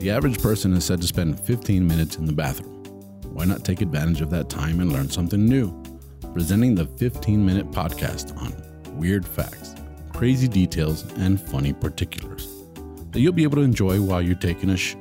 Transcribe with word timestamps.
The 0.00 0.10
average 0.10 0.40
person 0.40 0.72
is 0.72 0.86
said 0.86 1.02
to 1.02 1.06
spend 1.06 1.38
15 1.38 1.86
minutes 1.86 2.16
in 2.16 2.24
the 2.24 2.32
bathroom. 2.32 2.84
Why 3.34 3.44
not 3.44 3.66
take 3.66 3.82
advantage 3.82 4.22
of 4.22 4.30
that 4.30 4.48
time 4.48 4.80
and 4.80 4.90
learn 4.90 5.10
something 5.10 5.44
new? 5.44 5.70
Presenting 6.32 6.74
the 6.74 6.86
15 6.86 7.44
minute 7.44 7.70
podcast 7.70 8.34
on 8.38 8.54
weird 8.98 9.28
facts, 9.28 9.74
crazy 10.14 10.48
details, 10.48 11.02
and 11.18 11.38
funny 11.38 11.74
particulars 11.74 12.48
that 13.10 13.20
you'll 13.20 13.34
be 13.34 13.42
able 13.42 13.56
to 13.56 13.62
enjoy 13.62 14.00
while 14.00 14.22
you're 14.22 14.36
taking 14.36 14.70
a 14.70 14.76
sh. 14.78 14.96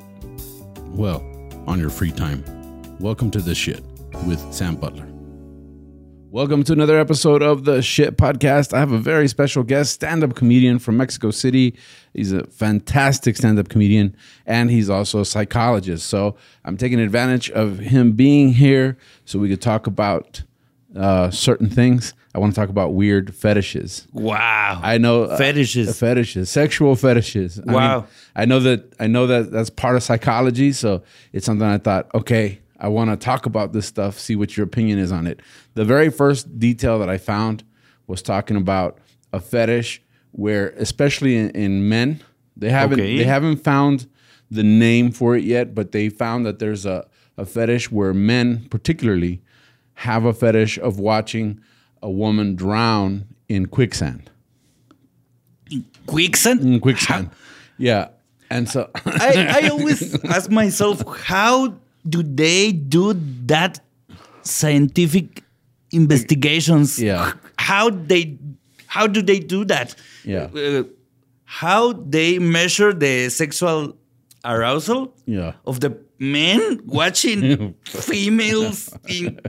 Well, 0.88 1.24
on 1.66 1.80
your 1.80 1.90
free 1.90 2.12
time. 2.12 2.44
Welcome 3.00 3.32
to 3.32 3.40
The 3.40 3.56
Shit 3.56 3.82
with 4.28 4.54
Sam 4.54 4.76
Butler. 4.76 5.08
Welcome 6.32 6.64
to 6.66 6.74
another 6.74 7.00
episode 7.00 7.42
of 7.42 7.66
the 7.66 7.82
Shit 7.82 8.16
Podcast. 8.16 8.72
I 8.74 8.80
have 8.80 8.92
a 8.92 9.00
very 9.00 9.28
special 9.28 9.64
guest, 9.64 9.94
stand 9.94 10.24
up 10.24 10.36
comedian 10.36 10.78
from 10.78 10.96
Mexico 10.98 11.32
City. 11.32 11.76
He's 12.14 12.32
a 12.32 12.46
fantastic 12.48 13.36
stand 13.36 13.58
up 13.58 13.68
comedian 13.70 14.16
and 14.46 14.70
he's 14.70 14.92
also 14.92 15.22
a 15.22 15.26
psychologist. 15.26 16.08
So 16.08 16.36
I'm 16.66 16.78
taking 16.78 17.00
advantage 17.00 17.50
of 17.50 17.80
him 17.80 18.12
being 18.12 18.54
here 18.54 18.96
so 19.26 19.40
we 19.40 19.50
could 19.50 19.62
talk 19.62 19.88
about 19.88 20.44
uh, 20.96 21.32
certain 21.32 21.68
things. 21.70 22.14
I 22.36 22.38
want 22.40 22.54
to 22.54 22.62
talk 22.62 22.70
about 22.70 22.94
weird 22.94 23.34
fetishes. 23.34 24.08
Wow. 24.14 24.80
I 24.84 25.00
know 25.00 25.24
uh, 25.24 25.36
Fetishes. 25.38 26.00
fetishes, 26.00 26.52
sexual 26.52 26.96
fetishes. 26.96 27.60
I 27.68 27.74
Wow. 27.74 28.00
mean, 28.02 28.08
I 28.36 28.46
know 28.46 28.60
that 28.60 28.94
I 29.00 29.08
know 29.08 29.26
that 29.26 29.52
that's 29.52 29.72
part 29.72 29.96
of 29.96 30.04
psychology, 30.04 30.74
so 30.74 31.02
it's 31.34 31.46
something 31.48 31.68
I 31.68 31.80
thought, 31.80 32.08
okay, 32.14 32.60
I 32.80 32.88
want 32.88 33.10
to 33.10 33.18
talk 33.18 33.46
about 33.46 33.74
this 33.74 33.86
stuff, 33.86 34.18
see 34.18 34.36
what 34.36 34.56
your 34.56 34.66
opinion 34.66 35.00
is 35.00 35.12
on 35.12 35.28
it. 35.28 35.42
The 35.74 35.86
very 35.86 36.10
first 36.10 36.58
detail 36.60 36.98
that 37.00 37.10
I 37.10 37.18
found 37.18 37.64
was 38.08 38.22
talking 38.22 38.56
about 38.58 38.98
a 39.34 39.40
fetish 39.40 40.02
where 40.32 40.70
especially 40.78 41.36
in, 41.38 41.50
in 41.52 41.90
men, 41.90 42.22
they 42.56 42.70
haven't 42.70 43.00
Okay. 43.00 43.18
they 43.18 43.24
haven't 43.24 43.58
found 43.58 44.08
the 44.50 44.64
name 44.64 45.12
for 45.12 45.36
it 45.36 45.44
yet, 45.44 45.76
but 45.76 45.92
they 45.92 46.10
found 46.10 46.46
that 46.46 46.60
there's 46.60 46.86
a, 46.86 47.06
a 47.38 47.46
fetish 47.46 47.92
where 47.92 48.14
men 48.14 48.66
particularly 48.70 49.42
have 49.96 50.24
a 50.26 50.34
fetish 50.34 50.78
of 50.80 51.00
watching 51.00 51.60
a 52.02 52.10
woman 52.10 52.56
drown 52.56 53.26
in 53.50 53.66
quicksand. 53.66 54.32
Quicksand? 56.08 56.62
In 56.62 56.80
quicksand. 56.80 57.30
Yeah. 57.78 58.10
And 58.50 58.68
so 58.68 58.90
I, 59.06 59.62
I 59.64 59.68
always 59.72 60.24
ask 60.26 60.50
myself, 60.50 61.04
how 61.20 61.76
do 62.10 62.24
they 62.24 62.72
do 62.72 63.14
that 63.46 63.80
scientific 64.44 65.44
investigations? 65.92 67.00
Yeah. 67.02 67.34
How 67.58 67.90
they 67.90 68.38
how 68.88 69.08
do 69.08 69.22
they 69.22 69.40
do 69.40 69.66
that? 69.66 69.96
Yeah. 70.26 70.48
Uh, 70.56 70.84
how 71.46 71.94
they 71.94 72.40
measure 72.40 72.94
the 72.94 73.30
sexual 73.30 73.96
arousal 74.46 75.14
Yeah. 75.26 75.54
of 75.66 75.80
the 75.80 75.98
men 76.20 76.82
watching 76.86 77.76
females 77.86 78.90
in 79.08 79.40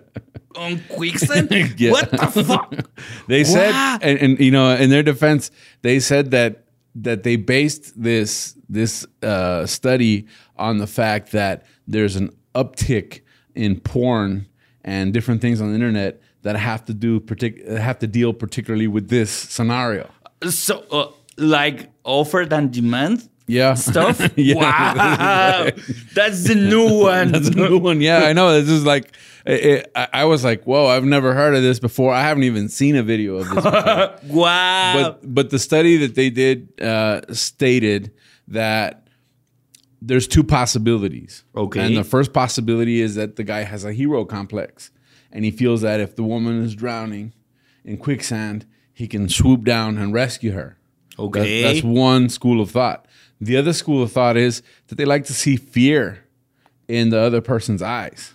on 0.57 0.81
quicksand? 0.89 1.49
Yeah. 1.79 1.93
What 1.93 2.11
the 2.11 2.45
fuck? 2.45 2.75
they 3.29 3.45
said 3.45 3.73
and, 4.03 4.19
and 4.19 4.41
you 4.41 4.51
know, 4.51 4.75
in 4.75 4.91
their 4.91 5.03
defense, 5.03 5.51
they 5.83 6.01
said 6.01 6.31
that 6.33 6.65
that 6.95 7.23
they 7.23 7.37
based 7.37 8.01
this 8.03 8.57
this 8.69 9.07
uh, 9.23 9.65
study 9.67 10.27
on 10.57 10.79
the 10.79 10.87
fact 10.87 11.33
that 11.33 11.65
there's 11.87 12.17
an 12.17 12.31
uptick 12.55 13.21
in 13.55 13.81
porn 13.81 14.47
and 14.85 15.13
different 15.13 15.41
things 15.41 15.61
on 15.61 15.69
the 15.69 15.75
internet 15.75 16.21
that 16.43 16.57
have 16.57 16.85
to 16.87 16.95
do 16.95 17.21
partic- 17.21 17.67
have 17.79 17.99
to 17.99 18.07
deal 18.07 18.33
particularly 18.33 18.87
with 18.89 19.09
this 19.09 19.31
scenario. 19.31 20.09
So, 20.49 20.85
uh, 20.91 21.09
like 21.37 21.91
offer 22.05 22.41
and 22.43 22.71
demand 22.73 23.29
Yeah. 23.47 23.75
stuff? 23.75 24.21
Yeah. 24.37 24.55
Wow. 24.57 25.65
That's 26.15 26.45
the 26.45 26.55
new 26.55 27.01
one. 27.03 27.33
That's 27.33 27.49
a 27.49 27.55
new 27.55 27.79
one. 27.79 28.01
Yeah, 28.01 28.21
I 28.25 28.33
know. 28.33 28.59
This 28.61 28.71
is 28.71 28.85
like, 28.87 29.13
it, 29.45 29.65
it- 29.65 29.93
I, 29.95 30.09
I 30.15 30.25
was 30.25 30.45
like, 30.45 30.65
whoa, 30.65 30.87
I've 30.87 31.05
never 31.05 31.35
heard 31.35 31.55
of 31.55 31.63
this 31.63 31.79
before. 31.79 32.15
I 32.15 32.23
haven't 32.23 32.45
even 32.45 32.69
seen 32.69 32.97
a 32.97 33.03
video 33.03 33.37
of 33.37 33.49
this. 33.51 33.65
Wow. 34.31 34.93
but 34.95 35.35
but 35.35 35.51
the 35.51 35.59
study 35.59 35.97
that 35.99 36.15
they 36.15 36.31
did 36.31 36.81
uh, 36.81 37.21
stated 37.33 38.13
that 38.49 39.00
there's 40.03 40.27
two 40.27 40.43
possibilities. 40.45 41.45
Okay. 41.57 41.81
and 41.81 41.97
the 41.97 42.05
first 42.05 42.33
possibility 42.33 43.01
is 43.01 43.15
that 43.17 43.37
the 43.37 43.45
guy 43.45 43.63
has 43.65 43.85
a 43.85 43.93
hero 43.93 44.25
complex, 44.25 44.91
and 45.33 45.45
he 45.45 45.51
feels 45.51 45.83
that 45.83 46.01
if 46.01 46.17
the 46.17 46.23
woman 46.23 46.63
is 46.63 46.75
drowning 46.75 47.33
in 47.85 47.97
quicksand, 47.99 48.67
he 48.93 49.07
can 49.07 49.29
swoop 49.29 49.65
down 49.65 49.99
and 49.99 50.13
rescue 50.13 50.53
her. 50.53 50.77
That- 51.17 51.23
Okay. 51.25 51.63
that's 51.63 51.83
one 51.85 52.29
school 52.31 52.61
of 52.63 52.71
thought. 52.71 53.07
The 53.43 53.57
other 53.59 53.73
school 53.75 54.03
of 54.03 54.11
thought 54.13 54.37
is 54.39 54.63
that 54.89 54.97
they 54.97 55.05
like 55.05 55.25
to 55.27 55.35
see 55.35 55.57
fear 55.57 56.25
in 56.89 57.11
the 57.11 57.19
other 57.19 57.41
person's 57.43 57.83
eyes. 57.83 58.35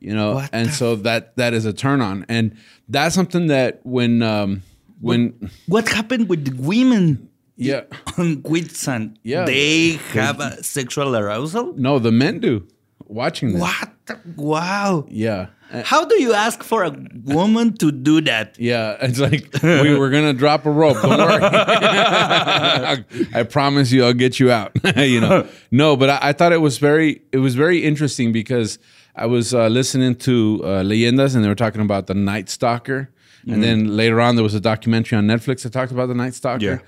You 0.00 0.14
know, 0.14 0.34
What 0.34 0.50
and 0.52 0.70
so 0.70 0.96
that 0.96 1.36
that 1.36 1.54
is 1.54 1.64
a 1.66 1.72
turn 1.72 2.00
on, 2.02 2.26
and 2.28 2.56
that's 2.88 3.14
something 3.14 3.46
that 3.48 3.80
when 3.84 4.22
um, 4.22 4.62
when 5.00 5.50
what 5.66 5.88
happened 5.88 6.28
with 6.28 6.44
the 6.44 6.62
women 6.62 7.28
yeah 7.56 7.82
on 8.18 8.42
quicksand? 8.42 9.18
Yeah. 9.22 9.44
They 9.44 9.98
have 10.12 10.40
a 10.40 10.62
sexual 10.62 11.16
arousal? 11.16 11.74
no 11.76 11.98
the 11.98 12.10
men 12.12 12.40
do 12.40 12.66
watching 13.06 13.52
this. 13.52 13.60
What? 13.60 13.88
Wow. 14.36 15.06
Yeah, 15.08 15.46
Uh, 15.72 15.82
How 15.82 16.04
do 16.04 16.16
you 16.20 16.32
ask 16.34 16.62
for 16.62 16.84
a 16.84 16.92
woman 17.24 17.72
to 17.78 17.90
do 17.90 18.20
that? 18.22 18.56
yeah. 18.58 18.96
It's 19.00 19.18
like 19.18 19.48
we 19.62 19.94
were 19.96 20.10
gonna 20.10 20.32
drop 20.34 20.66
a 20.66 20.70
rope. 20.70 21.00
Don't 21.02 21.18
worry. 21.18 21.40
I 23.34 23.42
promise 23.48 23.92
you, 23.92 24.04
I'll 24.04 24.12
get 24.14 24.38
you 24.40 24.50
out. 24.50 24.72
you 24.96 25.20
know, 25.20 25.46
no, 25.70 25.96
but 25.96 26.10
I, 26.10 26.18
I 26.30 26.32
thought 26.32 26.52
it 26.52 26.60
was 26.60 26.78
very 26.78 27.22
it 27.32 27.38
was 27.38 27.54
very 27.54 27.78
interesting 27.84 28.32
because 28.32 28.78
I 29.16 29.26
was 29.26 29.54
uh, 29.54 29.68
listening 29.68 30.16
to 30.16 30.60
uh, 30.64 30.68
leyendas 30.82 31.34
and 31.34 31.44
they 31.44 31.48
were 31.48 31.54
talking 31.54 31.80
about 31.80 32.06
the 32.06 32.14
Night 32.14 32.48
Stalker, 32.48 33.10
and 33.46 33.62
then 33.62 33.96
later 33.96 34.20
on 34.20 34.34
there 34.36 34.42
was 34.44 34.54
a 34.54 34.60
documentary 34.60 35.16
on 35.18 35.26
Netflix 35.26 35.62
that 35.62 35.72
talked 35.72 35.92
about 35.92 36.06
the 36.08 36.14
Night 36.14 36.34
Stalker, 36.34 36.64
Yeah. 36.64 36.78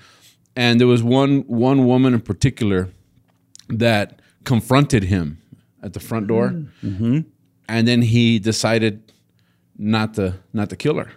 And 0.57 0.79
there 0.79 0.87
was 0.87 1.03
one 1.03 1.41
one 1.41 1.85
woman 1.85 2.13
in 2.15 2.19
particular 2.19 2.89
that 3.69 4.19
confronted 4.43 5.03
him 5.03 5.39
at 5.83 5.93
the 5.93 5.99
front 5.99 6.27
door, 6.27 6.49
mm-hmm. 6.83 7.19
and 7.69 7.87
then 7.87 8.01
he 8.01 8.39
decided 8.39 9.13
not 9.77 10.15
to 10.15 10.33
not 10.53 10.69
to 10.71 10.75
kill 10.75 10.97
her. 10.97 11.11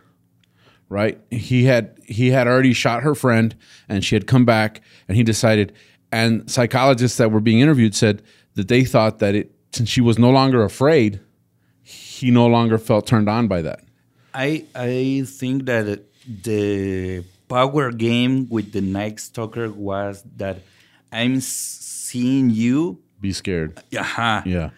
Right? 0.91 1.19
He 1.31 1.65
had 1.65 1.99
he 2.05 2.31
had 2.31 2.47
already 2.47 2.75
shot 2.75 3.03
her 3.03 3.15
friend, 3.15 3.56
and 3.89 4.05
she 4.05 4.15
had 4.15 4.27
come 4.27 4.45
back, 4.45 4.83
and 5.09 5.17
he 5.17 5.25
decided. 5.25 5.72
And 6.12 6.51
psychologists 6.51 7.19
that 7.19 7.31
were 7.31 7.41
being 7.41 7.61
interviewed 7.61 7.95
said 7.95 8.22
that 8.55 8.69
they 8.69 8.84
thought 8.84 9.21
that 9.21 9.34
it 9.34 9.55
since 9.72 9.89
she 9.89 10.01
was 10.01 10.19
no 10.19 10.31
longer 10.31 10.65
afraid, 10.65 11.21
he 11.83 12.31
no 12.31 12.47
longer 12.47 12.77
felt 12.78 13.07
turned 13.07 13.28
on 13.28 13.49
by 13.49 13.62
that. 13.62 13.81
I 14.34 14.65
I 14.75 15.22
think 15.25 15.65
that 15.67 16.05
the 16.27 17.25
power 17.56 17.91
game 17.93 18.49
with 18.49 18.72
the 18.72 18.81
Night 18.81 19.21
Stalker 19.21 19.69
was 19.71 20.22
that 20.37 20.56
I'm 21.12 21.41
seeing 21.41 22.50
you, 22.50 23.00
Be 23.21 23.33
scared. 23.33 23.71
uh 23.97 24.43
Yeah. 24.47 24.71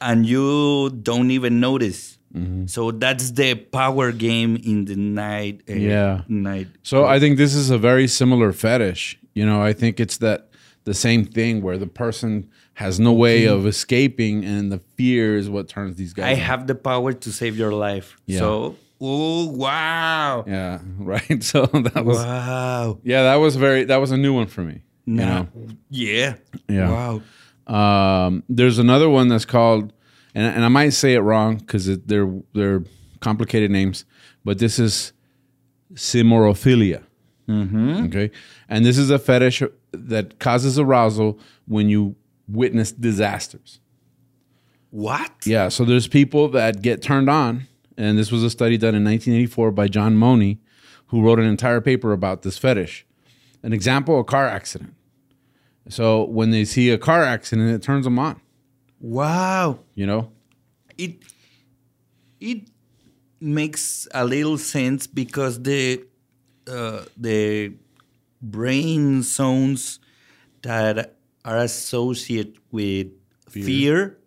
and 0.00 0.24
you 0.26 0.90
don't 1.02 1.30
even 1.30 1.60
notice. 1.60 2.18
Mm-hmm. 2.34 2.66
So 2.66 2.92
that's 2.92 3.32
the 3.32 3.54
power 3.56 4.12
game 4.12 4.52
in 4.72 4.84
the 4.90 4.96
night. 4.96 5.56
uh, 5.68 5.74
Yeah. 5.74 6.22
night. 6.28 6.68
So 6.82 7.04
I 7.04 7.18
think 7.20 7.36
this 7.38 7.54
is 7.54 7.70
a 7.70 7.78
very 7.78 8.06
similar 8.20 8.52
fetish. 8.52 9.18
You 9.34 9.44
know, 9.48 9.60
I 9.70 9.72
think 9.80 9.98
it's 10.04 10.18
that 10.18 10.40
the 10.84 10.94
same 10.94 11.24
thing 11.26 11.60
where 11.62 11.76
the 11.84 11.86
person 12.04 12.48
has 12.74 12.98
no 12.98 13.12
way 13.12 13.44
of 13.54 13.66
escaping, 13.66 14.44
and 14.44 14.72
the 14.72 14.80
fear 14.96 15.36
is 15.36 15.46
what 15.50 15.68
turns 15.68 15.96
these 15.96 16.14
guys. 16.14 16.26
I 16.26 16.32
on. 16.40 16.46
have 16.50 16.66
the 16.66 16.74
power 16.74 17.12
to 17.12 17.28
save 17.40 17.54
your 17.62 17.72
life. 17.88 18.16
Yeah. 18.26 18.38
So, 18.38 18.76
oh 19.00 19.46
wow, 19.50 20.44
Yeah, 20.46 20.78
right. 20.98 21.42
So 21.42 21.66
that 21.66 22.04
was 22.04 22.18
wow, 22.18 22.98
yeah, 23.02 23.22
that 23.24 23.36
was 23.36 23.56
very 23.56 23.84
that 23.84 23.96
was 23.98 24.10
a 24.10 24.16
new 24.16 24.32
one 24.34 24.46
for 24.46 24.62
me. 24.62 24.82
You 25.06 25.14
know, 25.16 25.48
yeah, 25.90 26.34
Yeah. 26.68 27.20
wow. 27.68 28.26
um, 28.26 28.44
there's 28.48 28.78
another 28.78 29.08
one 29.10 29.26
that's 29.28 29.44
called, 29.44 29.92
and, 30.36 30.46
and 30.54 30.64
I 30.64 30.68
might 30.68 30.90
say 30.90 31.14
it 31.14 31.20
wrong 31.20 31.56
because 31.56 31.86
they're 32.06 32.32
they're 32.52 32.84
complicated 33.20 33.70
names, 33.72 34.04
but 34.44 34.58
this 34.58 34.78
is 34.78 35.12
symphorophilia. 35.94 37.02
Okay, 37.48 38.30
and 38.68 38.84
this 38.86 38.96
is 38.96 39.10
a 39.10 39.18
fetish 39.18 39.62
that 39.92 40.38
causes 40.38 40.78
arousal 40.78 41.40
when 41.66 41.88
you 41.88 42.14
witness 42.46 42.92
disasters. 42.92 43.80
What? 44.90 45.32
Yeah, 45.44 45.68
so 45.68 45.84
there's 45.84 46.06
people 46.06 46.48
that 46.50 46.80
get 46.82 47.02
turned 47.02 47.28
on, 47.28 47.66
and 48.00 48.18
this 48.18 48.32
was 48.32 48.42
a 48.42 48.50
study 48.50 48.78
done 48.78 48.94
in 48.94 49.04
1984 49.04 49.72
by 49.72 49.86
John 49.86 50.16
Money, 50.16 50.58
who 51.08 51.22
wrote 51.22 51.38
an 51.38 51.44
entire 51.44 51.80
paper 51.80 52.12
about 52.12 52.42
this 52.42 52.56
fetish. 52.56 53.06
An 53.62 53.72
example: 53.72 54.18
a 54.18 54.24
car 54.24 54.46
accident. 54.46 54.94
So 55.88 56.24
when 56.24 56.50
they 56.50 56.64
see 56.64 56.90
a 56.90 56.98
car 56.98 57.24
accident, 57.24 57.70
it 57.70 57.82
turns 57.82 58.04
them 58.04 58.18
on. 58.18 58.40
Wow. 59.00 59.80
You 59.94 60.06
know, 60.06 60.32
It 60.96 61.22
it 62.40 62.68
makes 63.40 64.08
a 64.14 64.24
little 64.24 64.58
sense 64.58 65.06
because 65.06 65.62
the 65.62 66.04
uh, 66.66 67.04
the 67.16 67.72
brain 68.40 69.22
zones 69.22 69.98
that 70.62 71.16
are 71.44 71.58
associated 71.58 72.58
with 72.70 73.08
fear, 73.48 74.18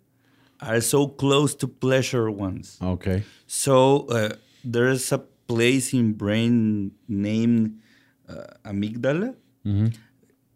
are 0.64 0.80
so 0.80 1.06
close 1.08 1.54
to 1.56 1.68
pleasure 1.68 2.30
ones. 2.30 2.78
Okay. 2.82 3.22
So 3.46 4.06
uh, 4.08 4.30
there's 4.64 5.12
a 5.12 5.18
place 5.46 5.92
in 5.92 6.12
brain 6.14 6.92
named 7.08 7.80
uh, 8.28 8.46
amygdala. 8.64 9.34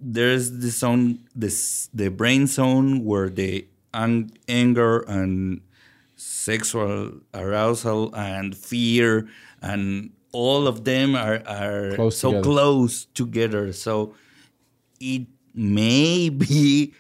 There's 0.01 0.53
the 0.61 0.69
zone, 0.71 1.27
this 1.35 1.89
the 1.93 2.09
brain 2.09 2.47
zone 2.47 3.05
where 3.05 3.29
the 3.29 3.67
ang- 3.93 4.31
anger 4.49 5.01
and 5.09 5.61
sexual 6.17 7.13
arousal 7.35 8.15
and 8.15 8.57
fear 8.57 9.29
and 9.61 10.11
all 10.31 10.69
of 10.69 10.85
them 10.85 11.17
are, 11.17 11.43
are 11.47 11.95
Close 11.97 12.19
so 12.19 12.31
together. 12.31 12.45
close 12.45 13.05
together. 13.15 13.73
So 13.73 14.15
it 15.01 15.27
may 15.55 16.29
be 16.29 16.93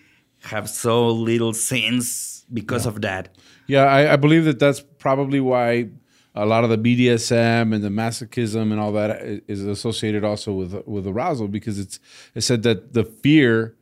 have 0.50 0.68
so 0.68 1.08
little 1.08 1.52
sense 1.52 2.37
because 2.52 2.86
of 2.86 3.00
that. 3.02 3.34
Yeah, 3.66 3.84
I, 3.84 4.14
I 4.14 4.16
believe 4.16 4.44
that 4.44 4.58
that's 4.58 4.80
probably 4.98 5.40
why 5.40 5.88
a 6.34 6.46
lot 6.46 6.64
of 6.64 6.70
the 6.70 6.78
BDSM 6.78 7.74
and 7.74 7.82
the 7.82 7.88
masochism 7.88 8.70
and 8.72 8.78
all 8.80 8.92
that 8.92 9.20
is 9.48 9.64
associated 9.64 10.24
also 10.24 10.52
with 10.52 10.86
with 10.86 11.06
arousal 11.06 11.48
because 11.48 11.78
it's 11.78 11.98
it 12.34 12.42
said 12.42 12.62
that 12.62 12.92
the 12.94 13.04
fear 13.04 13.76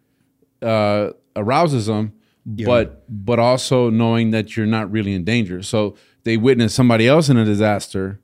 uh, 0.62 1.10
arouses 1.34 1.86
them, 1.86 2.12
but 2.66 3.04
but 3.08 3.38
also 3.38 3.90
knowing 3.90 4.30
that 4.30 4.56
you're 4.56 4.66
not 4.66 4.90
really 4.90 5.12
in 5.14 5.24
danger. 5.24 5.62
So 5.62 5.96
they 6.24 6.36
witness 6.36 6.74
somebody 6.74 7.06
else 7.06 7.28
in 7.28 7.36
a 7.36 7.44
disaster, 7.44 8.20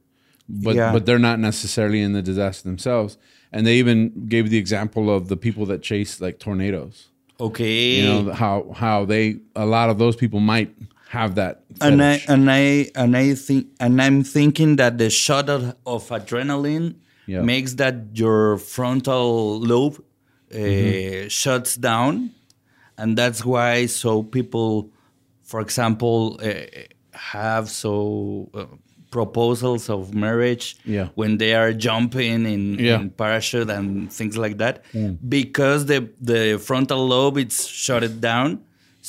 but 0.49 0.75
Yeah. 0.75 0.93
but 0.93 1.07
they're 1.07 1.19
not 1.19 1.39
necessarily 1.39 2.01
in 2.01 2.13
the 2.13 2.23
disaster 2.23 2.69
themselves. 2.69 3.19
And 3.53 3.67
they 3.67 3.77
even 3.77 4.27
gave 4.29 4.49
the 4.49 4.57
example 4.57 5.15
of 5.15 5.29
the 5.29 5.37
people 5.37 5.67
that 5.67 5.83
chase 5.83 6.21
like 6.23 6.39
tornadoes. 6.39 7.09
Okay. 7.47 7.97
You 7.99 8.05
know 8.05 8.33
how 8.33 8.73
how 8.83 9.05
they 9.05 9.37
a 9.57 9.67
lot 9.67 9.91
of 9.91 9.99
those 9.99 10.17
people 10.17 10.41
might 10.41 10.71
have 11.09 11.35
that. 11.35 11.65
and 11.81 12.01
I 12.03 12.23
and 12.29 12.51
I 12.51 12.91
and 12.95 13.17
I 13.17 13.35
think 13.35 13.67
and 13.81 14.01
I'm 14.01 14.23
thinking 14.25 14.77
that 14.77 14.99
the 14.99 15.11
shot 15.11 15.49
of, 15.51 15.75
of 15.85 16.09
adrenaline 16.09 16.95
Yeah. 17.27 17.43
makes 17.43 17.75
that 17.75 17.95
your 18.15 18.59
frontal 18.59 19.59
lobe 19.61 19.97
uh, 19.99 20.57
Mm-hmm. 20.57 21.29
shuts 21.29 21.77
down, 21.77 22.31
and 22.99 23.17
that's 23.19 23.45
why 23.45 23.87
so 23.87 24.23
people, 24.23 24.91
for 25.43 25.61
example, 25.61 26.39
uh, 26.43 26.67
have 27.13 27.69
so. 27.71 27.93
Uh, 28.55 28.67
proposals 29.13 29.85
of 29.97 30.01
marriage 30.27 30.67
Yeah. 30.97 31.09
when 31.21 31.33
they 31.39 31.53
are 31.61 31.73
jumping 31.87 32.41
in, 32.55 32.63
Yeah. 32.79 33.01
in 33.01 33.11
parachute 33.23 33.71
and 33.71 33.87
things 34.19 34.37
like 34.45 34.57
that 34.63 34.75
mm. 34.93 35.13
because 35.39 35.81
the 35.91 35.99
the 36.33 36.41
frontal 36.69 37.03
lobe 37.13 37.37
it's 37.45 37.59
shut 37.85 38.03
it 38.09 38.17
down 38.31 38.49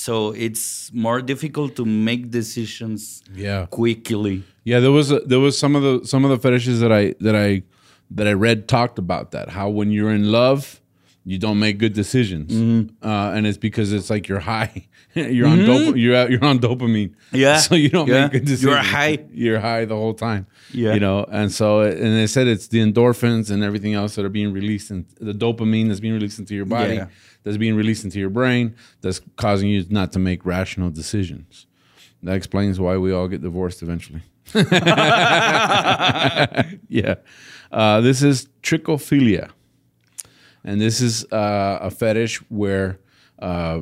so 0.05 0.13
it's 0.45 0.91
more 1.05 1.19
difficult 1.31 1.75
to 1.79 1.83
make 1.85 2.21
decisions 2.39 3.23
Yeah. 3.45 3.65
quickly 3.79 4.37
Yeah, 4.71 4.79
there 4.85 4.95
was 4.99 5.11
a, 5.11 5.19
there 5.31 5.41
was 5.47 5.55
some 5.63 5.73
of 5.77 5.81
the 5.87 5.95
some 6.11 6.21
of 6.25 6.31
the 6.33 6.39
fetishes 6.45 6.77
that 6.83 6.91
I 7.01 7.03
that 7.25 7.35
I 7.47 7.49
that 8.17 8.27
I 8.31 8.33
read 8.47 8.67
talked 8.77 8.97
about 9.05 9.25
that. 9.35 9.45
How 9.57 9.67
when 9.79 9.89
you're 9.95 10.13
in 10.21 10.25
love, 10.31 10.61
you 11.25 11.37
don't 11.39 11.57
make 11.59 11.77
good 11.77 11.93
decisions, 11.93 12.51
uh, 13.01 13.31
and 13.35 13.47
it's 13.47 13.57
because 13.57 13.93
it's 13.93 14.09
like 14.09 14.27
you're 14.27 14.39
high. 14.41 14.87
you're 15.15 15.47
on 15.47 15.59
dop- 15.65 15.95
you're 15.95 16.15
out, 16.15 16.29
you're 16.31 16.43
on 16.43 16.59
dopamine. 16.59 17.13
Yeah. 17.31 17.57
so 17.67 17.75
you 17.75 17.89
don't 17.89 18.07
Yeah. 18.09 18.23
make 18.23 18.31
good 18.33 18.45
decisions. 18.45 18.63
You're 18.63 18.77
high. 18.77 19.19
You're 19.31 19.59
high 19.59 19.85
the 19.85 19.95
whole 19.95 20.13
time. 20.15 20.47
Yeah. 20.73 20.93
you 20.95 20.99
know, 20.99 21.23
and 21.31 21.51
so 21.51 21.81
and 21.81 22.17
they 22.17 22.27
said 22.27 22.47
it's 22.47 22.67
the 22.67 22.79
endorphins 22.79 23.51
and 23.51 23.63
everything 23.63 23.93
else 23.93 24.15
that 24.15 24.25
are 24.25 24.29
being 24.29 24.51
released, 24.53 24.91
and 24.91 25.05
the 25.19 25.33
dopamine 25.33 25.87
that's 25.87 25.99
being 25.99 26.13
released 26.15 26.39
into 26.39 26.55
your 26.55 26.65
body, 26.65 26.95
Yeah. 26.95 27.07
that's 27.43 27.57
being 27.57 27.75
released 27.75 28.03
into 28.03 28.19
your 28.19 28.29
brain, 28.31 28.75
that's 29.01 29.21
causing 29.37 29.69
you 29.69 29.85
not 29.89 30.11
to 30.13 30.19
make 30.19 30.45
rational 30.45 30.89
decisions. 30.89 31.67
That 32.23 32.35
explains 32.35 32.79
why 32.79 32.97
we 32.97 33.11
all 33.13 33.27
get 33.27 33.41
divorced 33.41 33.81
eventually. 33.81 34.21
yeah. 36.89 37.15
Uh, 37.71 38.01
this 38.01 38.21
is 38.23 38.47
trichophilia. 38.61 39.49
And 40.63 40.79
this 40.79 41.01
is 41.01 41.25
uh, 41.31 41.79
a 41.81 41.91
fetish 41.91 42.37
where 42.49 42.99
uh, 43.39 43.81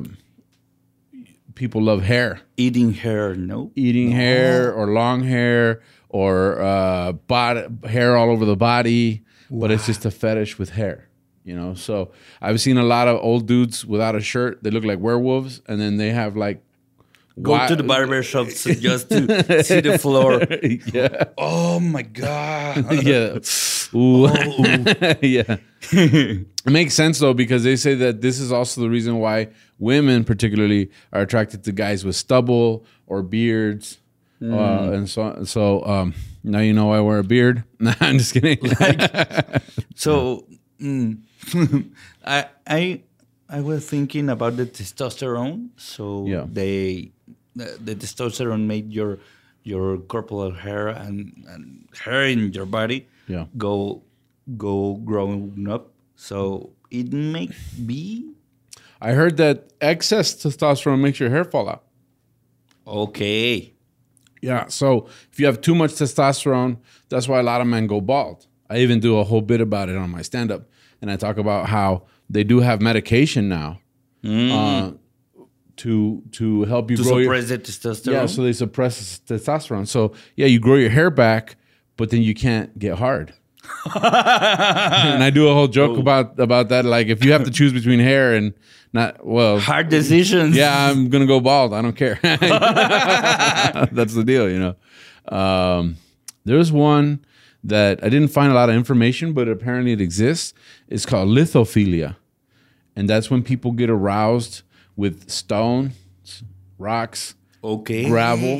people 1.54 1.82
love 1.82 2.02
hair, 2.02 2.40
eating 2.56 2.94
hair 2.94 3.34
no 3.34 3.70
eating 3.76 4.10
hair 4.10 4.72
or 4.72 4.88
long 4.88 5.22
hair 5.22 5.80
or 6.08 6.60
uh, 6.60 7.12
body, 7.12 7.66
hair 7.88 8.16
all 8.16 8.30
over 8.30 8.44
the 8.44 8.56
body, 8.56 9.22
but 9.50 9.70
it's 9.70 9.86
just 9.86 10.04
a 10.04 10.10
fetish 10.10 10.58
with 10.58 10.70
hair. 10.70 11.08
You 11.44 11.56
know, 11.56 11.74
so 11.74 12.12
I've 12.40 12.60
seen 12.60 12.78
a 12.78 12.84
lot 12.84 13.08
of 13.08 13.18
old 13.20 13.46
dudes 13.46 13.84
without 13.84 14.14
a 14.14 14.20
shirt. 14.20 14.62
They 14.62 14.70
look 14.70 14.84
like 14.84 15.00
werewolves, 15.00 15.60
and 15.66 15.80
then 15.80 15.96
they 15.96 16.10
have 16.10 16.36
like 16.36 16.62
go 17.40 17.52
wi- 17.52 17.68
to 17.68 17.76
the 17.76 17.82
barber 17.82 18.22
shop 18.22 18.46
just 18.88 19.08
to 19.10 19.62
see 19.64 19.80
the 19.80 19.98
floor 19.98 20.42
yeah, 20.92 21.24
oh 21.38 21.80
my 21.80 22.02
god 22.02 22.84
yeah. 23.04 23.38
Ooh. 23.94 24.26
yeah. 25.20 25.56
It 25.92 26.46
makes 26.70 26.94
sense 26.94 27.18
though 27.18 27.34
because 27.34 27.62
they 27.64 27.76
say 27.76 27.94
that 27.96 28.20
this 28.22 28.38
is 28.40 28.50
also 28.52 28.80
the 28.80 28.88
reason 28.88 29.18
why 29.18 29.48
women 29.78 30.24
particularly 30.24 30.90
are 31.12 31.20
attracted 31.22 31.62
to 31.64 31.72
guys 31.72 32.04
with 32.04 32.16
stubble 32.16 32.84
or 33.06 33.22
beards. 33.22 33.98
Uh, 34.42 34.90
and 34.92 35.08
so 35.08 35.44
so 35.44 35.84
um, 35.86 36.14
now 36.42 36.58
you 36.58 36.72
know 36.72 36.90
I 36.92 37.00
wear 37.00 37.18
a 37.18 37.22
beard. 37.24 37.62
Nah, 37.78 37.94
I'm 38.00 38.18
just 38.18 38.32
kidding. 38.34 38.58
So 39.94 40.46
mm, 40.80 41.20
I 42.24 42.46
I 42.66 43.02
I 43.48 43.60
was 43.60 43.86
thinking 43.88 44.28
about 44.30 44.56
the 44.56 44.66
testosterone. 44.66 45.68
So 45.76 46.26
Yeah. 46.26 46.46
they 46.50 47.12
the, 47.56 47.78
the 47.82 47.94
testosterone 47.94 48.66
made 48.66 48.92
your 48.92 49.18
your 49.64 49.98
corporal 49.98 50.50
hair 50.52 50.88
and, 50.88 51.44
and 51.48 51.86
hair 52.04 52.24
in 52.26 52.52
your 52.52 52.66
body 52.66 53.06
Yeah. 53.28 53.46
go 53.56 54.02
go 54.56 54.94
growing 55.04 55.68
up. 55.70 55.92
So 56.16 56.70
it 56.90 57.12
may 57.12 57.48
be 57.86 58.28
I 59.00 59.12
heard 59.12 59.36
that 59.36 59.72
excess 59.80 60.34
testosterone 60.34 61.00
makes 61.00 61.18
your 61.20 61.30
hair 61.30 61.44
fall 61.44 61.68
out. 61.68 61.84
okay. 62.86 63.72
Yeah. 64.40 64.66
So 64.66 65.06
if 65.30 65.38
you 65.38 65.46
have 65.46 65.60
too 65.60 65.74
much 65.74 65.92
testosterone, 65.92 66.78
that's 67.08 67.28
why 67.28 67.38
a 67.38 67.42
lot 67.44 67.60
of 67.60 67.66
men 67.68 67.86
go 67.86 68.00
bald. 68.00 68.46
I 68.68 68.78
even 68.78 68.98
do 69.00 69.18
a 69.18 69.24
whole 69.24 69.40
bit 69.42 69.60
about 69.60 69.88
it 69.88 69.96
on 69.96 70.10
my 70.10 70.22
stand 70.22 70.50
up. 70.50 70.68
And 71.00 71.10
I 71.10 71.16
talk 71.16 71.36
about 71.36 71.68
how 71.68 72.04
they 72.28 72.42
do 72.44 72.60
have 72.60 72.80
medication 72.80 73.48
now 73.48 73.78
uh, 74.24 74.92
to 75.82 76.22
to 76.30 76.62
help 76.64 76.90
you 76.92 76.96
To 76.96 77.02
grow 77.02 77.22
suppress 77.22 77.48
your 77.48 77.58
the 77.58 77.64
testosterone. 77.64 78.12
Yeah, 78.12 78.26
so 78.26 78.42
they 78.44 78.52
suppress 78.52 79.20
testosterone. 79.26 79.88
So 79.88 80.12
yeah, 80.36 80.46
you 80.46 80.60
grow 80.60 80.76
your 80.76 80.90
hair 80.90 81.10
back, 81.10 81.56
but 81.96 82.10
then 82.10 82.22
you 82.22 82.34
can't 82.34 82.78
get 82.78 82.98
hard. 82.98 83.34
and 83.94 85.24
I 85.24 85.30
do 85.30 85.48
a 85.48 85.54
whole 85.54 85.66
joke 85.66 85.98
about 85.98 86.38
about 86.38 86.68
that. 86.68 86.84
Like 86.84 87.08
if 87.08 87.24
you 87.24 87.32
have 87.32 87.44
to 87.44 87.50
choose 87.50 87.72
between 87.72 87.98
hair 87.98 88.34
and 88.34 88.54
not 88.92 89.26
well 89.26 89.58
Hard 89.58 89.88
decisions. 89.88 90.54
yeah, 90.54 90.88
I'm 90.88 91.08
gonna 91.08 91.26
go 91.26 91.40
bald. 91.40 91.74
I 91.74 91.82
don't 91.82 91.96
care. 91.96 92.18
That's 92.22 94.14
the 94.14 94.22
deal, 94.24 94.48
you 94.48 94.58
know. 94.60 95.36
Um, 95.36 95.96
there's 96.44 96.70
one 96.70 97.24
that 97.64 98.04
I 98.04 98.08
didn't 98.08 98.28
find 98.28 98.52
a 98.52 98.54
lot 98.54 98.68
of 98.68 98.76
information, 98.76 99.32
but 99.32 99.48
apparently 99.48 99.92
it 99.92 100.00
exists. 100.00 100.54
It's 100.88 101.06
called 101.06 101.28
lithophilia, 101.28 102.16
and 102.94 103.08
that's 103.08 103.30
when 103.30 103.42
people 103.42 103.72
get 103.72 103.90
aroused 103.90 104.62
with 104.96 105.30
stones, 105.30 105.94
rocks, 106.78 107.34
Okay. 107.64 108.08
gravel. 108.08 108.58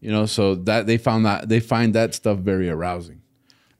You 0.00 0.10
know, 0.12 0.26
so 0.26 0.54
that 0.54 0.86
they 0.86 0.98
found 0.98 1.24
that 1.24 1.48
they 1.48 1.60
find 1.60 1.94
that 1.94 2.14
stuff 2.14 2.38
very 2.38 2.68
arousing. 2.68 3.22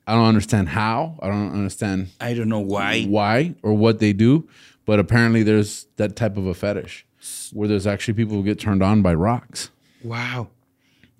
I 0.06 0.14
don't 0.14 0.24
understand 0.26 0.68
how. 0.70 1.18
I 1.22 1.28
don't 1.28 1.52
understand 1.52 2.08
I 2.20 2.34
don't 2.34 2.48
know 2.48 2.60
why. 2.60 3.04
why 3.04 3.54
or 3.62 3.74
what 3.74 3.98
they 4.00 4.12
do, 4.12 4.48
but 4.86 4.98
apparently 4.98 5.42
there's 5.42 5.86
that 5.96 6.16
type 6.16 6.36
of 6.36 6.46
a 6.46 6.54
fetish 6.54 7.06
where 7.52 7.68
there's 7.68 7.86
actually 7.86 8.14
people 8.14 8.36
who 8.36 8.42
get 8.42 8.58
turned 8.58 8.82
on 8.82 9.02
by 9.02 9.14
rocks. 9.14 9.70
Wow. 10.02 10.48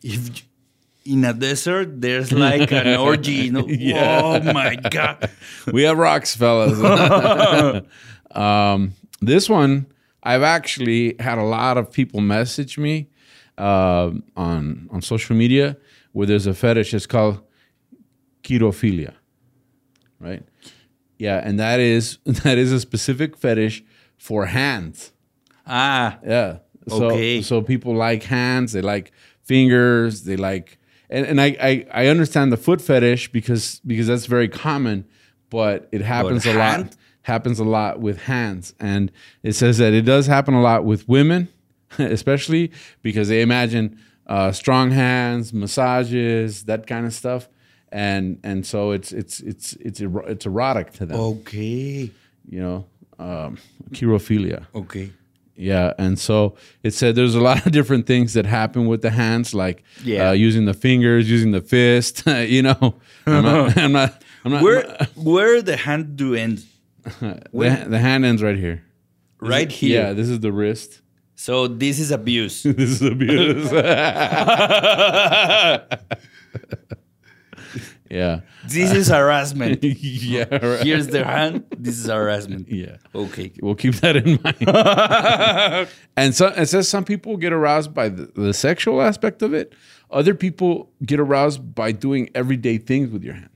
If 0.03 0.43
in 1.07 1.25
a 1.25 1.33
desert 1.35 2.01
there's 2.01 2.33
like 2.47 2.73
an 2.73 2.97
orgy, 2.99 3.33
you 3.33 3.53
know? 3.53 3.67
Oh 3.97 4.41
my 4.53 4.77
god. 4.77 5.31
We 5.73 5.83
have 5.85 5.97
rocks, 5.99 6.35
fellas. 6.35 6.79
um, 8.33 8.93
this 9.21 9.49
one, 9.49 9.87
I've 10.25 10.43
actually 10.43 11.17
had 11.21 11.39
a 11.39 11.43
lot 11.45 11.77
of 11.77 11.93
people 11.93 12.21
message 12.21 12.79
me 12.79 13.09
uh, 13.59 14.11
on 14.37 14.89
on 14.91 15.03
social 15.03 15.37
media 15.37 15.77
where 16.13 16.27
there's 16.27 16.47
a 16.47 16.55
fetish. 16.55 16.95
It's 16.95 17.07
called 17.07 17.41
chirophilia, 18.43 19.15
right? 20.19 20.43
Yeah, 21.19 21.41
and 21.45 21.59
that 21.61 21.81
is 21.81 22.19
that 22.25 22.59
is 22.59 22.73
a 22.73 22.81
specific 22.81 23.37
fetish 23.37 23.85
for 24.17 24.47
hands. 24.47 25.13
Ah, 25.67 26.19
Yeah. 26.27 26.59
So, 26.89 27.07
Okay. 27.07 27.41
So 27.41 27.63
people 27.63 27.95
like 27.95 28.25
hands, 28.25 28.73
they 28.73 28.83
like 28.83 29.13
fingers, 29.43 30.25
they 30.25 30.37
like, 30.37 30.79
and, 31.09 31.25
and 31.25 31.41
I, 31.41 31.57
I 31.61 31.87
I 31.93 32.07
understand 32.09 32.53
the 32.53 32.59
foot 32.59 32.83
fetish 32.83 33.33
because 33.33 33.81
because 33.87 34.07
that's 34.07 34.27
very 34.27 34.49
common, 34.49 35.07
but 35.49 35.89
it 35.93 36.03
happens 36.03 36.45
a 36.45 36.53
lot 36.53 36.77
hand? 36.77 36.97
Happens 37.25 37.59
a 37.59 37.65
lot 37.65 38.01
with 38.01 38.23
hands, 38.23 38.73
and 38.81 39.11
it 39.43 39.53
says 39.55 39.79
that 39.79 39.93
it 39.93 40.03
does 40.03 40.27
happen 40.27 40.55
a 40.55 40.63
lot 40.63 40.85
with 40.85 41.09
women, 41.09 41.49
especially 41.99 42.71
because 43.03 43.29
they 43.29 43.43
imagine 43.43 43.99
uh, 44.27 44.53
strong 44.53 44.91
hands, 44.93 45.53
massages, 45.53 46.65
that 46.65 46.87
kind 46.87 47.05
of 47.07 47.13
stuff, 47.13 47.49
and 47.93 48.39
and 48.43 48.65
so 48.67 48.93
it's 48.93 49.13
it's 49.13 49.41
it's 49.41 49.75
it's 49.75 50.01
ero- 50.01 50.25
it's 50.27 50.47
erotic 50.47 50.93
to 50.95 51.07
them. 51.07 51.19
Okay. 51.19 52.11
You 52.49 52.61
know, 52.61 52.87
um, 53.19 53.59
chirophilia. 53.91 54.67
Okay. 54.75 55.11
Yeah, 55.57 55.93
and 55.99 56.19
so 56.19 56.57
it 56.83 56.95
said 56.95 57.15
there's 57.15 57.37
a 57.37 57.41
lot 57.41 57.65
of 57.65 57.71
different 57.71 58.07
things 58.09 58.35
that 58.35 58.45
happen 58.45 58.87
with 58.87 59.03
the 59.03 59.11
hands, 59.11 59.55
like 59.55 59.85
Yeah. 60.03 60.31
uh, 60.31 60.33
using 60.33 60.65
the 60.65 60.75
fingers, 60.75 61.31
using 61.31 61.53
the 61.53 61.61
fist. 61.61 62.27
you 62.27 62.63
know, 62.63 62.97
I'm 63.27 63.45
not, 63.45 63.79
I'm 63.79 63.93
not, 63.93 64.23
I'm 64.45 64.53
not 64.53 64.63
Where 64.63 64.83
where 65.15 65.63
the 65.63 65.77
hand 65.77 66.17
do 66.17 66.35
end? 66.35 66.65
the, 67.21 67.87
the 67.89 67.99
hand 67.99 68.25
ends 68.25 68.43
right 68.43 68.57
here. 68.57 68.83
Right 69.41 69.71
here. 69.71 70.03
Yeah, 70.03 70.13
this 70.15 70.29
is 70.29 70.41
the 70.41 70.53
wrist. 70.53 71.03
So 71.37 71.67
this 71.67 71.99
is 71.99 72.11
abuse. 72.11 72.63
this 72.63 73.01
is 73.01 73.03
abuse. 73.03 73.71
yeah, 78.11 78.41
this 78.67 78.93
is 78.93 79.09
harassment. 79.09 79.83
yeah, 79.83 80.45
right. 80.55 80.83
Here's 80.83 81.09
the 81.09 81.25
hand. 81.25 81.65
This 81.77 81.99
is 81.99 82.07
harassment. 82.07 82.71
yeah. 82.71 82.97
Okay. 83.15 83.53
We'll 83.61 83.75
keep 83.75 83.97
that 83.97 84.17
in 84.17 84.39
mind. 84.43 85.89
and 86.17 86.35
so 86.35 86.47
it 86.49 86.67
says 86.67 86.89
some 86.89 87.05
people 87.05 87.37
get 87.37 87.53
aroused 87.53 87.93
by 87.93 88.09
the, 88.09 88.31
the 88.35 88.55
sexual 88.55 89.03
aspect 89.03 89.43
of 89.43 89.53
it. 89.53 89.75
Other 90.11 90.35
people 90.35 90.93
get 91.05 91.19
aroused 91.19 91.75
by 91.75 91.93
doing 91.93 92.31
everyday 92.35 92.79
things 92.79 93.11
with 93.11 93.25
your 93.25 93.35
hands. 93.35 93.51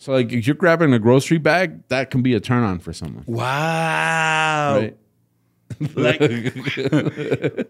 So, 0.00 0.12
like, 0.12 0.32
if 0.32 0.46
you're 0.46 0.56
grabbing 0.56 0.94
a 0.94 0.98
grocery 0.98 1.36
bag, 1.36 1.86
that 1.88 2.10
can 2.10 2.22
be 2.22 2.32
a 2.32 2.40
turn 2.40 2.62
on 2.64 2.78
for 2.78 2.90
someone, 2.94 3.22
Wow. 3.26 4.78
right? 4.80 4.96
Like 5.94 6.20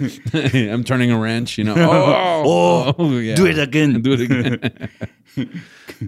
I'm 0.54 0.84
turning 0.84 1.10
a 1.10 1.18
wrench, 1.18 1.56
you 1.58 1.64
know. 1.64 1.74
Oh, 1.76 2.94
oh, 2.98 3.18
yeah. 3.18 3.34
do 3.34 3.46
it 3.46 3.58
again. 3.58 4.00
Do 4.02 4.12
it 4.12 4.20
again. 4.20 4.90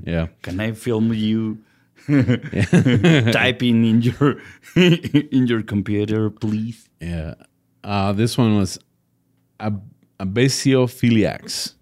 yeah. 0.04 0.26
Can 0.42 0.60
I 0.60 0.72
film 0.72 1.12
you 1.14 1.58
typing 3.32 3.84
in 3.84 4.02
your 4.02 4.36
in 4.76 5.46
your 5.46 5.62
computer, 5.62 6.28
please? 6.30 6.88
Yeah. 7.00 7.34
Uh, 7.82 8.12
this 8.12 8.36
one 8.38 8.56
was 8.56 8.78
ab- 9.60 9.82
abasiophilia,x 10.20 11.74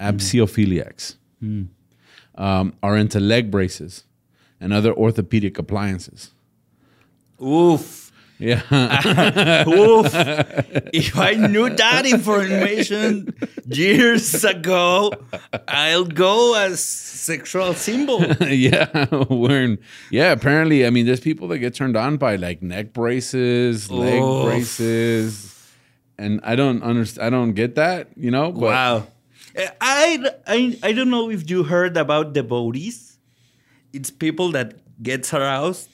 Abasiophilia,x 0.00 1.16
Um, 2.34 2.74
are 2.82 2.96
into 2.96 3.20
leg 3.20 3.50
braces 3.50 4.04
and 4.60 4.72
other 4.72 4.92
orthopedic 4.94 5.58
appliances. 5.58 6.30
Oof. 7.42 8.10
Yeah. 8.38 8.62
Oof. 9.68 10.06
if 10.92 11.16
I 11.16 11.34
knew 11.34 11.70
that 11.70 12.06
information 12.06 13.32
years 13.66 14.44
ago, 14.44 15.12
I'll 15.68 16.04
go 16.04 16.54
as 16.56 16.82
sexual 16.82 17.74
symbol. 17.74 18.24
yeah. 18.48 19.06
Wearing, 19.30 19.78
yeah. 20.10 20.32
Apparently, 20.32 20.84
I 20.86 20.90
mean, 20.90 21.06
there's 21.06 21.20
people 21.20 21.46
that 21.48 21.58
get 21.58 21.74
turned 21.74 21.96
on 21.96 22.16
by 22.16 22.36
like 22.36 22.62
neck 22.62 22.92
braces, 22.92 23.90
leg 23.90 24.20
Oof. 24.22 24.44
braces. 24.46 25.48
And 26.18 26.40
I 26.42 26.56
don't 26.56 26.82
understand. 26.82 27.26
I 27.26 27.30
don't 27.30 27.52
get 27.52 27.76
that, 27.76 28.08
you 28.16 28.30
know. 28.30 28.50
But 28.52 28.60
Wow. 28.60 29.06
I, 29.80 30.30
I, 30.46 30.78
I 30.82 30.92
don't 30.92 31.10
know 31.10 31.30
if 31.30 31.48
you 31.50 31.62
heard 31.64 31.96
about 31.96 32.32
devotees. 32.32 33.18
It's 33.92 34.10
people 34.10 34.50
that 34.52 34.74
gets 35.02 35.32
aroused 35.34 35.88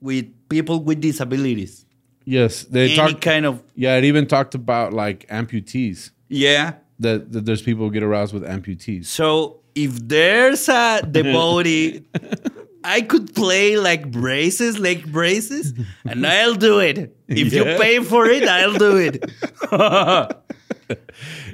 with 0.00 0.26
people 0.48 0.80
with 0.82 1.00
disabilities. 1.00 1.84
yes, 2.24 2.64
they 2.64 2.94
talk. 2.96 3.20
kind 3.20 3.46
of 3.46 3.62
Yeah, 3.74 3.96
it 3.96 4.04
even 4.04 4.26
talked 4.26 4.54
about 4.54 4.92
like 4.92 5.26
amputees. 5.28 6.10
yeah. 6.28 6.74
That, 6.98 7.32
that 7.32 7.46
there's 7.46 7.62
people 7.62 7.86
who 7.86 7.90
get 7.90 8.04
aroused 8.04 8.32
with 8.32 8.44
amputees. 8.44 9.06
So 9.06 9.58
if 9.74 9.90
there's 10.06 10.68
a 10.68 11.02
devotee, 11.02 12.04
I 12.84 13.00
could 13.00 13.34
play 13.34 13.76
like 13.76 14.08
braces, 14.12 14.78
leg 14.78 15.10
braces, 15.10 15.72
and 16.04 16.24
I'll 16.24 16.54
do 16.54 16.78
it. 16.78 17.16
If 17.26 17.52
you 17.52 17.64
pay 17.80 17.98
for 18.04 18.26
it, 18.26 18.46
I'll 18.46 18.74
do 18.78 18.96
it. 18.98 19.24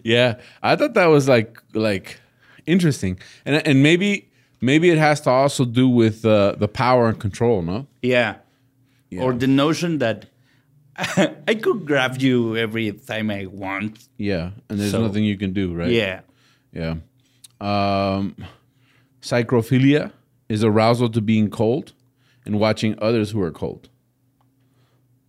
Yeah, 0.04 0.34
I 0.62 0.76
thought 0.76 0.94
that 0.94 1.06
was 1.06 1.28
like 1.28 1.60
like 1.74 2.20
interesting, 2.66 3.18
and 3.44 3.66
and 3.66 3.82
maybe 3.82 4.28
maybe 4.60 4.90
it 4.90 4.98
has 4.98 5.20
to 5.22 5.30
also 5.30 5.64
do 5.64 5.88
with 5.88 6.24
uh, 6.24 6.54
the 6.58 6.68
power 6.68 7.08
and 7.08 7.18
control. 7.20 7.62
No, 7.62 7.86
Yeah. 8.02 8.36
Yeah. 9.10 9.22
Or 9.22 9.32
the 9.32 9.46
notion 9.46 9.98
that 9.98 10.26
I 11.48 11.54
could 11.54 11.86
grab 11.86 12.20
you 12.20 12.56
every 12.56 12.92
time 12.92 13.30
I 13.30 13.46
want. 13.46 14.08
yeah, 14.18 14.50
and 14.68 14.78
there's 14.78 14.90
So- 14.90 15.00
nothing 15.06 15.24
you 15.24 15.36
can 15.38 15.52
do, 15.54 15.74
right? 15.74 15.90
Yeah. 15.90 16.20
yeah. 16.72 16.96
Um, 17.60 18.36
psychrophilia 19.22 20.12
is 20.48 20.62
arousal 20.62 21.08
to 21.10 21.20
being 21.20 21.50
cold 21.50 21.92
and 22.44 22.58
watching 22.60 22.94
others 23.00 23.30
who 23.30 23.40
are 23.42 23.50
cold. 23.50 23.88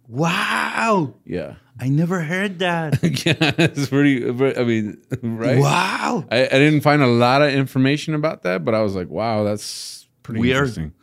Wow. 0.08 1.14
Yeah, 1.26 1.56
I 1.80 1.88
never 1.90 2.20
heard 2.22 2.60
that. 2.60 3.00
yeah, 3.26 3.52
it's 3.58 3.88
pretty. 3.88 4.26
I 4.28 4.64
mean, 4.64 4.98
right? 5.22 5.58
Wow. 5.60 6.26
I, 6.30 6.46
I 6.46 6.50
didn't 6.50 6.82
find 6.82 7.02
a 7.02 7.08
lot 7.08 7.42
of 7.42 7.54
information 7.54 8.14
about 8.16 8.44
that, 8.44 8.66
but 8.66 8.76
I 8.76 8.82
was 8.82 8.96
like, 8.96 9.10
wow, 9.10 9.44
that's 9.44 10.08
pretty 10.24 10.42
Weird. 10.42 10.58
interesting. 10.58 10.94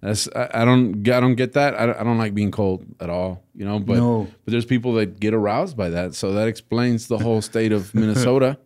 That's 0.00 0.28
I, 0.36 0.48
I 0.54 0.64
don't 0.64 1.08
I 1.08 1.18
don't 1.18 1.34
get 1.34 1.54
that. 1.54 1.74
I 1.74 1.86
don't, 1.86 1.98
I 1.98 2.04
don't 2.04 2.18
like 2.18 2.32
being 2.34 2.52
cold 2.52 2.84
at 3.00 3.10
all, 3.10 3.42
you 3.54 3.64
know. 3.64 3.80
But 3.80 3.96
No. 3.96 4.28
but 4.44 4.52
there's 4.52 4.64
people 4.66 4.92
that 4.94 5.18
get 5.18 5.34
aroused 5.34 5.76
by 5.76 5.88
that, 5.90 6.14
so 6.14 6.32
that 6.34 6.46
explains 6.46 7.08
the 7.08 7.18
whole 7.18 7.42
state 7.42 7.72
of 7.72 7.92
Minnesota. 7.94 8.58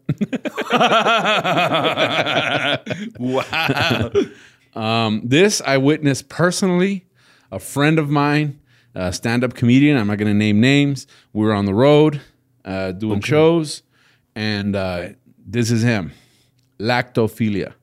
wow. 3.18 4.10
um, 4.74 5.22
this 5.24 5.60
I 5.64 5.76
witnessed 5.78 6.28
personally. 6.28 7.06
A 7.50 7.58
friend 7.58 7.98
of 7.98 8.08
mine, 8.08 8.60
a 8.94 9.12
stand-up 9.12 9.54
comedian. 9.54 9.96
I'm 9.96 10.06
not 10.06 10.18
going 10.18 10.30
to 10.30 10.38
name 10.38 10.60
names. 10.60 11.06
We 11.32 11.44
were 11.44 11.54
on 11.54 11.64
the 11.64 11.74
road 11.74 12.20
uh, 12.64 12.92
doing 12.92 13.20
shows, 13.20 13.82
and 14.34 14.76
uh, 14.76 15.10
this 15.44 15.70
is 15.70 15.82
him, 15.82 16.12
lactophilia. 16.78 17.74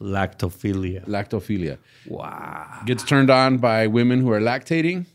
Lactophilia. 0.00 1.04
Lactophilia. 1.06 1.78
Wow. 2.06 2.82
gets 2.86 3.02
turned 3.02 3.30
on 3.30 3.58
by 3.58 3.86
women 3.88 4.20
who 4.20 4.30
are 4.30 4.40
lactating. 4.40 5.06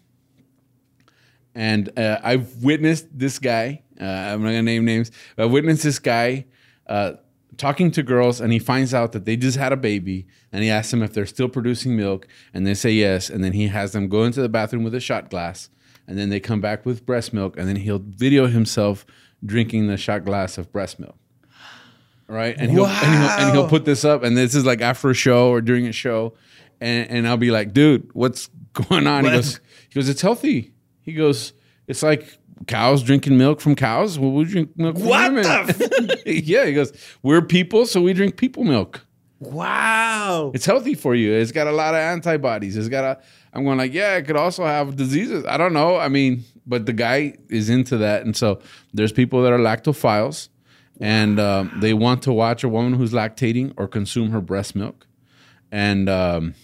And 1.56 1.98
uh, 1.98 2.20
I've 2.24 2.64
witnessed 2.64 3.08
this 3.18 3.40
guy. 3.40 3.84
Uh, 4.00 4.04
I'm 4.04 4.44
not 4.44 4.50
gonna 4.50 4.64
name 4.64 4.86
names. 4.86 5.12
But 5.36 5.46
I've 5.46 5.52
witnessed 5.52 5.84
this 5.84 6.00
guy 6.00 6.46
uh, 6.88 7.14
talking 7.58 7.92
to 7.92 8.04
girls, 8.04 8.42
and 8.42 8.52
he 8.52 8.60
finds 8.60 8.94
out 8.94 9.12
that 9.12 9.26
they 9.26 9.36
just 9.36 9.58
had 9.58 9.72
a 9.72 9.78
baby, 9.78 10.28
and 10.52 10.64
he 10.64 10.70
asks 10.70 10.92
them 10.92 11.04
if 11.04 11.14
they're 11.14 11.26
still 11.26 11.50
producing 11.50 11.96
milk, 11.96 12.28
and 12.54 12.66
they 12.66 12.74
say 12.74 12.92
yes, 12.92 13.30
and 13.30 13.44
then 13.44 13.54
he 13.54 13.68
has 13.68 13.92
them 13.92 14.08
go 14.08 14.24
into 14.24 14.42
the 14.42 14.50
bathroom 14.50 14.84
with 14.84 14.96
a 14.96 15.00
shot 15.00 15.30
glass, 15.30 15.70
and 16.08 16.18
then 16.18 16.30
they 16.30 16.40
come 16.40 16.62
back 16.62 16.86
with 16.86 17.06
breast 17.06 17.34
milk, 17.34 17.58
and 17.58 17.68
then 17.68 17.78
he'll 17.78 18.00
video 18.00 18.48
himself 18.48 19.06
drinking 19.46 19.88
the 19.88 19.98
shot 19.98 20.26
glass 20.26 20.58
of 20.58 20.72
breast 20.72 21.00
milk. 21.00 21.16
Right, 22.28 22.56
and 22.58 22.72
he'll, 22.72 22.86
and 22.86 23.14
he'll 23.14 23.30
and 23.30 23.56
he'll 23.56 23.70
put 23.70 23.86
this 23.86 24.06
up, 24.06 24.24
and 24.24 24.36
this 24.36 24.56
is 24.56 24.66
like 24.66 24.82
after 24.82 25.10
a 25.10 25.14
show 25.14 25.50
or 25.50 25.62
during 25.62 25.88
a 25.88 25.92
show, 25.92 26.34
and 26.80 27.10
and 27.10 27.28
I'll 27.28 27.38
be 27.38 27.52
like, 27.52 27.74
dude, 27.74 28.10
what's 28.14 28.50
going 28.74 29.08
on? 29.08 29.26
He 29.26 29.32
goes, 29.32 29.60
he 29.90 29.96
goes, 29.96 30.10
it's 30.10 30.22
healthy. 30.22 30.74
He 31.02 31.14
goes, 31.14 31.54
it's 31.88 32.02
like 32.02 32.38
cows 32.68 33.04
drinking 33.04 33.38
milk 33.38 33.62
from 33.62 33.76
cows. 33.76 34.18
Well, 34.20 34.32
we 34.32 34.46
drink 34.46 34.72
milk 34.78 34.98
from 34.98 35.06
What 35.06 35.32
women. 35.34 35.44
the 35.44 36.24
yeah, 36.44 36.66
he 36.66 36.74
goes, 36.74 36.92
we're 37.22 37.42
people, 37.42 37.86
so 37.86 38.02
we 38.02 38.14
drink 38.14 38.38
people 38.38 38.64
milk. 38.64 39.06
Wow. 39.40 40.52
It's 40.54 40.66
healthy 40.66 40.96
for 40.96 41.16
you. 41.16 41.34
It's 41.34 41.52
got 41.52 41.68
a 41.68 41.72
lot 41.72 41.94
of 41.94 42.00
antibodies. 42.00 42.78
It's 42.78 42.88
got 42.90 43.04
a. 43.04 43.22
I'm 43.54 43.66
going 43.66 43.78
like, 43.78 43.94
yeah, 43.94 44.16
it 44.16 44.26
could 44.26 44.38
also 44.38 44.66
have 44.66 44.96
diseases. 44.96 45.46
I 45.46 45.58
don't 45.58 45.74
know. 45.74 45.98
I 45.98 46.08
mean, 46.08 46.44
but 46.66 46.86
the 46.86 46.94
guy 46.94 47.36
is 47.50 47.70
into 47.70 47.98
that, 47.98 48.24
and 48.26 48.36
so 48.36 48.62
there's 48.94 49.12
people 49.12 49.44
that 49.44 49.52
are 49.52 49.60
lactophiles, 49.60 50.48
and 51.00 51.40
um, 51.40 51.72
they 51.82 51.94
want 51.94 52.22
to 52.24 52.34
watch 52.34 52.64
a 52.64 52.70
woman 52.70 52.94
who's 52.94 53.12
lactating 53.12 53.74
or 53.78 53.88
consume 53.88 54.32
her 54.32 54.42
breast 54.42 54.76
milk, 54.76 55.06
and 55.72 56.08
um, 56.10 56.56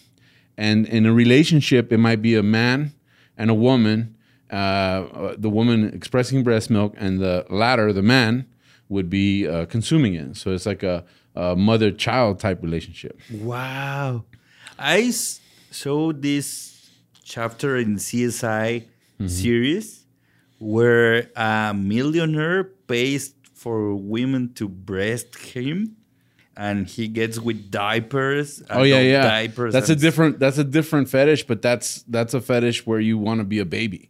and 0.57 0.87
in 0.87 1.05
a 1.05 1.13
relationship, 1.13 1.91
it 1.91 1.97
might 1.97 2.21
be 2.21 2.35
a 2.35 2.43
man 2.43 2.93
and 3.37 3.49
a 3.49 3.53
woman. 3.55 4.15
Uh, 4.49 5.35
the 5.37 5.49
woman 5.49 5.93
expressing 5.93 6.43
breast 6.43 6.69
milk, 6.69 6.93
and 6.97 7.19
the 7.19 7.45
latter, 7.49 7.93
the 7.93 8.01
man, 8.01 8.45
would 8.89 9.09
be 9.09 9.47
uh, 9.47 9.65
consuming 9.67 10.15
it. 10.15 10.35
So 10.37 10.51
it's 10.51 10.65
like 10.65 10.81
a, 10.83 11.05
a 11.35 11.55
mother-child 11.55 12.39
type 12.39 12.63
relationship. 12.63 13.19
Wow. 13.31 14.25
I 14.77 15.01
s- 15.03 15.39
saw 15.69 16.11
this 16.13 16.89
chapter 17.23 17.77
in 17.77 17.97
CSI 17.97 18.85
series 19.27 20.05
where 20.59 21.29
a 21.35 21.73
millionaire 21.75 22.63
pays 22.63 23.33
for 23.53 23.93
women 23.93 24.53
to 24.53 24.67
breast 24.69 25.35
him 25.37 25.97
and 26.55 26.87
he 26.87 27.07
gets 27.07 27.37
with 27.39 27.69
diapers. 27.69 28.63
Oh 28.69 28.83
yeah, 28.83 28.99
yeah. 28.99 29.21
Diapers 29.23 29.73
that's 29.73 29.89
a 29.89 29.95
different. 29.95 30.39
That's 30.39 30.57
a 30.57 30.63
different 30.63 31.09
fetish, 31.09 31.47
but 31.47 31.61
that's 31.61 32.03
that's 32.03 32.33
a 32.33 32.41
fetish 32.41 32.85
where 32.85 32.99
you 32.99 33.17
want 33.17 33.39
to 33.39 33.43
be 33.45 33.59
a 33.59 33.65
baby. 33.65 34.09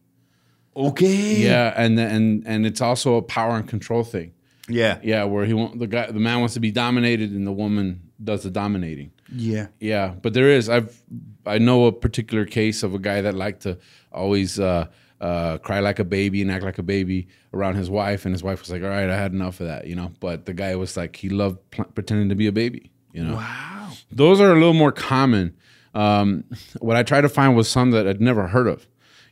Okay. 0.76 1.38
Yeah, 1.44 1.74
and 1.76 2.00
and 2.00 2.44
and 2.46 2.66
it's 2.66 2.82
also 2.82 3.16
a 3.16 3.22
power 3.22 3.56
and 3.58 3.68
control 3.68 4.04
thing. 4.04 4.34
Yeah. 4.68 5.00
Yeah, 5.04 5.24
where 5.24 5.46
he 5.46 5.54
want 5.54 5.80
the 5.80 5.88
guy, 5.88 6.12
the 6.12 6.20
man 6.20 6.40
wants 6.40 6.54
to 6.54 6.60
be 6.60 6.72
dominated, 6.72 7.32
and 7.32 7.46
the 7.46 7.52
woman 7.52 8.02
does 8.24 8.44
the 8.44 8.52
dominating. 8.52 9.12
Yeah. 9.34 9.68
Yeah, 9.80 10.14
but 10.22 10.34
there 10.34 10.50
is. 10.50 10.70
I've 10.70 11.02
I 11.46 11.58
know 11.58 11.86
a 11.86 11.92
particular 11.92 12.46
case 12.46 12.84
of 12.84 12.94
a 12.94 13.00
guy 13.00 13.22
that 13.22 13.34
liked 13.34 13.62
to 13.64 13.80
always 14.12 14.60
uh, 14.60 14.88
uh, 15.20 15.58
cry 15.58 15.80
like 15.80 16.00
a 16.00 16.04
baby 16.04 16.42
and 16.42 16.52
act 16.52 16.64
like 16.64 16.78
a 16.78 16.84
baby 16.84 17.28
around 17.54 17.76
his 17.76 17.90
wife, 17.90 18.26
and 18.26 18.34
his 18.34 18.44
wife 18.44 18.62
was 18.62 18.70
like, 18.70 18.84
"All 18.84 18.90
right, 18.90 19.10
I 19.10 19.18
had 19.18 19.34
enough 19.34 19.60
of 19.60 19.68
that," 19.68 19.88
you 19.88 19.96
know. 19.96 20.12
But 20.20 20.46
the 20.46 20.54
guy 20.54 20.76
was 20.76 20.96
like, 20.96 21.16
he 21.16 21.30
loved 21.30 21.58
pl- 21.72 21.86
pretending 21.86 22.30
to 22.30 22.36
be 22.36 22.48
a 22.48 22.52
baby, 22.52 22.92
you 23.12 23.24
know. 23.24 23.36
Wow. 23.36 23.90
Those 24.12 24.40
are 24.40 24.52
a 24.52 24.56
little 24.56 24.74
more 24.74 24.92
common. 24.92 25.56
Um, 25.96 26.44
what 26.80 26.96
I 26.96 27.04
tried 27.04 27.22
to 27.22 27.30
find 27.30 27.56
was 27.56 27.68
some 27.70 27.92
that 27.92 28.08
I'd 28.08 28.22
never 28.22 28.48
heard 28.48 28.68
of, 28.68 28.88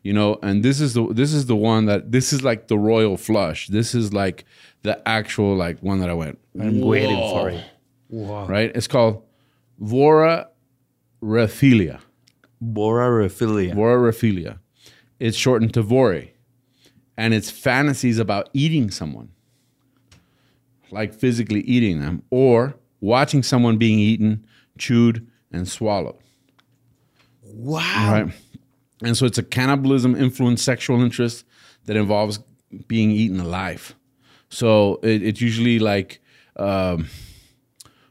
you 0.07 0.13
know. 0.13 0.39
And 0.41 0.63
this 0.63 0.79
is 0.79 0.93
the 0.93 1.05
this 1.13 1.33
is 1.33 1.47
the 1.47 1.55
one 1.55 1.85
that 1.85 2.13
this 2.13 2.31
is 2.31 2.41
like 2.41 2.69
the 2.69 2.77
royal 2.77 3.17
flush. 3.17 3.67
This 3.67 3.93
is 3.93 4.13
like 4.13 4.45
the 4.83 5.05
actual 5.07 5.55
like 5.55 5.79
one 5.79 5.99
that 5.99 6.09
I 6.09 6.13
went. 6.13 6.39
I'm 6.57 6.79
waiting 6.79 7.17
for 7.17 7.49
it. 7.49 7.63
Wow. 8.09 8.47
Right? 8.47 8.71
It's 8.73 8.87
called 8.87 9.23
voraphilia. 9.81 10.47
Borarophilia. 12.63 13.73
Voraphilia. 13.73 14.59
It's 15.19 15.35
shortened 15.35 15.73
to 15.73 15.81
vore, 15.81 16.23
and 17.17 17.33
it's 17.33 17.51
fantasies 17.51 18.17
about 18.17 18.49
eating 18.53 18.89
someone, 18.91 19.29
like 20.89 21.13
physically 21.13 21.61
eating 21.61 21.99
them, 21.99 22.23
or 22.29 22.75
watching 23.01 23.43
someone 23.43 23.77
being 23.77 23.99
eaten, 23.99 24.45
chewed, 24.77 25.27
and 25.51 25.67
swallowed. 25.67 26.15
wow. 27.43 28.23
Right. 28.23 28.33
And 29.03 29.15
so 29.15 29.25
it's 29.25 29.37
a 29.37 29.43
cannibalism 29.43 30.15
influenced 30.15 30.63
sexual 30.63 31.01
interest 31.01 31.45
that 31.85 31.95
involves 31.95 32.39
being 32.87 33.11
eaten 33.11 33.39
alive. 33.39 33.95
So 34.49 34.99
it, 35.03 35.23
it's 35.23 35.41
usually 35.41 35.79
like 35.79 36.19
um, 36.55 37.07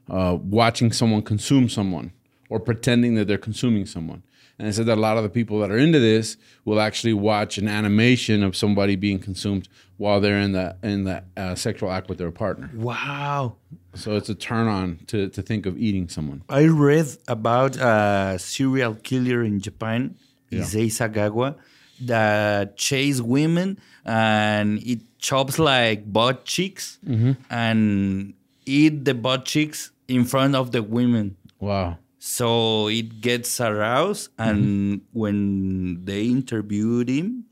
uh, 0.08 0.38
watching 0.40 0.92
someone 0.92 1.22
consume 1.22 1.68
someone 1.68 2.12
or 2.48 2.60
pretending 2.60 3.14
that 3.16 3.26
they're 3.26 3.38
consuming 3.38 3.86
someone. 3.86 4.22
And 4.58 4.66
I 4.66 4.70
said 4.70 4.86
that 4.86 4.96
a 4.96 5.00
lot 5.00 5.18
of 5.18 5.22
the 5.22 5.28
people 5.28 5.60
that 5.60 5.70
are 5.70 5.76
into 5.76 5.98
this 5.98 6.38
will 6.64 6.80
actually 6.80 7.12
watch 7.12 7.58
an 7.58 7.68
animation 7.68 8.42
of 8.42 8.56
somebody 8.56 8.96
being 8.96 9.18
consumed 9.18 9.68
while 9.98 10.20
they're 10.20 10.40
in 10.40 10.52
the 10.52 10.76
in 10.82 11.04
the 11.04 11.24
uh, 11.36 11.54
sexual 11.54 11.90
act 11.90 12.08
with 12.08 12.16
their 12.16 12.30
partner. 12.30 12.70
Wow. 12.74 13.56
So 13.94 14.16
it's 14.16 14.30
a 14.30 14.34
turn 14.34 14.66
on 14.66 15.00
to 15.08 15.28
to 15.28 15.42
think 15.42 15.66
of 15.66 15.76
eating 15.76 16.08
someone. 16.08 16.42
I 16.48 16.66
read 16.66 17.06
about 17.28 17.76
a 17.76 18.38
serial 18.38 18.94
killer 18.94 19.42
in 19.42 19.60
Japan, 19.60 20.16
Issei 20.50 20.86
Sagawa, 20.86 21.56
that 22.00 22.76
chase 22.76 23.20
women 23.20 23.78
and 24.04 24.78
it 24.82 25.00
chops 25.18 25.58
like 25.58 26.10
butt 26.12 26.44
cheeks 26.44 26.98
mm-hmm. 27.06 27.32
and 27.50 28.34
eat 28.64 29.04
the 29.04 29.14
butt 29.14 29.44
cheeks 29.44 29.90
in 30.08 30.24
front 30.24 30.54
of 30.54 30.72
the 30.72 30.82
women. 30.82 31.36
Wow. 31.58 31.98
So 32.18 32.88
it 32.88 33.20
gets 33.20 33.60
aroused, 33.60 34.36
mm-hmm. 34.36 34.50
and 34.50 35.00
when 35.12 36.04
they 36.04 36.26
interviewed 36.26 37.08
him, 37.08 37.44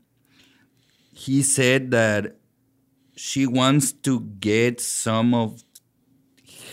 he 1.13 1.43
said 1.43 1.91
that 1.91 2.35
she 3.15 3.47
wants 3.47 3.93
to 3.93 4.19
get 4.19 4.81
some 4.81 5.33
of 5.33 5.63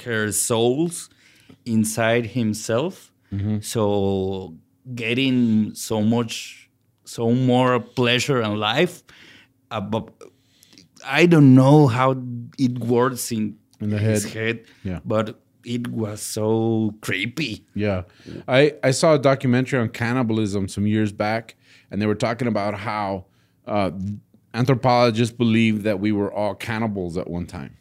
her 0.04 0.32
souls 0.32 1.08
inside 1.64 2.26
himself. 2.26 3.12
Mm-hmm. 3.32 3.60
So 3.60 4.56
getting 4.94 5.74
so 5.74 6.02
much, 6.02 6.68
so 7.04 7.32
more 7.32 7.80
pleasure 7.80 8.40
and 8.40 8.58
life. 8.58 9.02
Uh, 9.70 9.80
but 9.80 10.10
I 11.04 11.26
don't 11.26 11.54
know 11.54 11.86
how 11.86 12.12
it 12.58 12.78
works 12.78 13.32
in, 13.32 13.58
In 13.80 13.90
the 13.90 13.98
his 13.98 14.24
head. 14.24 14.34
head. 14.34 14.64
Yeah. 14.84 15.00
But 15.04 15.40
it 15.64 15.88
was 15.88 16.20
so 16.20 16.94
creepy. 17.00 17.64
Yeah. 17.74 18.02
I, 18.48 18.74
I 18.82 18.90
saw 18.90 19.14
a 19.14 19.18
documentary 19.18 19.78
on 19.78 19.88
cannibalism 19.90 20.68
some 20.68 20.86
years 20.86 21.12
back, 21.12 21.54
and 21.90 22.02
they 22.02 22.06
were 22.06 22.14
talking 22.16 22.48
about 22.48 22.74
how 22.74 23.26
uh, 23.66 23.92
anthropologists 24.54 25.34
believe 25.34 25.84
that 25.84 26.00
we 26.00 26.12
were 26.12 26.32
all 26.32 26.54
cannibals 26.54 27.16
at 27.16 27.28
one 27.28 27.46
time. 27.46 27.76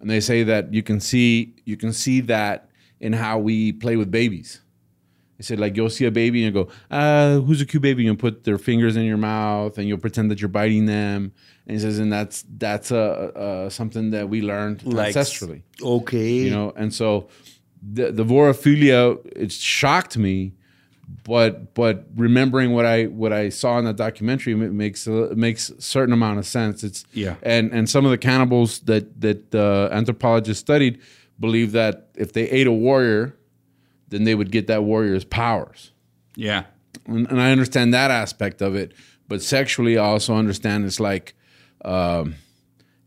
And 0.00 0.10
they 0.10 0.20
say 0.20 0.42
that 0.44 0.72
you 0.72 0.82
can 0.82 1.00
see 1.00 1.54
you 1.64 1.76
can 1.76 1.92
see 1.92 2.20
that 2.22 2.68
in 3.00 3.12
how 3.12 3.38
we 3.38 3.72
play 3.72 3.96
with 3.96 4.10
babies. 4.10 4.60
They 5.38 5.42
said 5.44 5.60
like 5.60 5.76
you'll 5.76 5.90
see 5.90 6.06
a 6.06 6.10
baby 6.10 6.44
and 6.44 6.54
you 6.54 6.64
go, 6.64 6.70
uh, 6.90 7.40
who's 7.40 7.60
a 7.60 7.66
cute 7.66 7.82
baby? 7.82 8.06
And 8.08 8.18
put 8.18 8.44
their 8.44 8.58
fingers 8.58 8.96
in 8.96 9.04
your 9.04 9.18
mouth 9.18 9.76
and 9.78 9.86
you'll 9.86 9.98
pretend 9.98 10.30
that 10.30 10.40
you're 10.40 10.48
biting 10.48 10.86
them. 10.86 11.32
And 11.66 11.74
he 11.76 11.78
says, 11.80 11.98
and 11.98 12.12
that's 12.12 12.44
that's 12.56 12.90
uh, 12.90 12.96
uh, 12.96 13.70
something 13.70 14.10
that 14.12 14.28
we 14.28 14.40
learned 14.42 14.84
Like- 14.84 15.14
ancestrally 15.14 15.62
Okay. 15.82 16.32
you 16.34 16.50
know 16.50 16.72
and 16.76 16.94
so 16.94 17.28
the 17.82 18.10
the 18.12 18.24
vorophilia 18.24 19.18
it 19.36 19.52
shocked 19.52 20.16
me 20.16 20.54
but 21.24 21.74
but 21.74 22.06
remembering 22.16 22.72
what 22.72 22.84
i 22.86 23.04
what 23.04 23.32
i 23.32 23.48
saw 23.48 23.78
in 23.78 23.84
that 23.84 23.96
documentary 23.96 24.52
it 24.54 24.72
makes 24.72 25.06
a, 25.06 25.34
makes 25.36 25.70
a 25.70 25.80
certain 25.80 26.12
amount 26.12 26.38
of 26.38 26.46
sense 26.46 26.82
it's 26.82 27.04
Yeah. 27.12 27.36
and 27.42 27.70
and 27.72 27.88
some 27.88 28.04
of 28.04 28.10
the 28.10 28.18
cannibals 28.18 28.80
that 28.80 29.20
that 29.20 29.54
uh, 29.54 29.88
anthropologists 29.92 30.60
studied 30.60 30.98
believe 31.38 31.72
that 31.72 32.08
if 32.16 32.32
they 32.32 32.48
ate 32.50 32.66
a 32.66 32.72
warrior 32.72 33.36
then 34.08 34.24
they 34.24 34.34
would 34.34 34.50
get 34.52 34.66
that 34.68 34.84
warrior's 34.84 35.24
powers 35.24 35.92
Yeah. 36.36 36.64
and, 37.06 37.26
and 37.30 37.40
I 37.40 37.50
understand 37.50 37.92
that 37.94 38.10
aspect 38.10 38.62
of 38.62 38.74
it. 38.74 38.92
But 39.28 39.42
sexually, 39.42 39.98
I 39.98 40.04
also 40.04 40.34
understand 40.36 40.84
it's 40.84 41.00
like 41.00 41.34
um, 41.84 42.36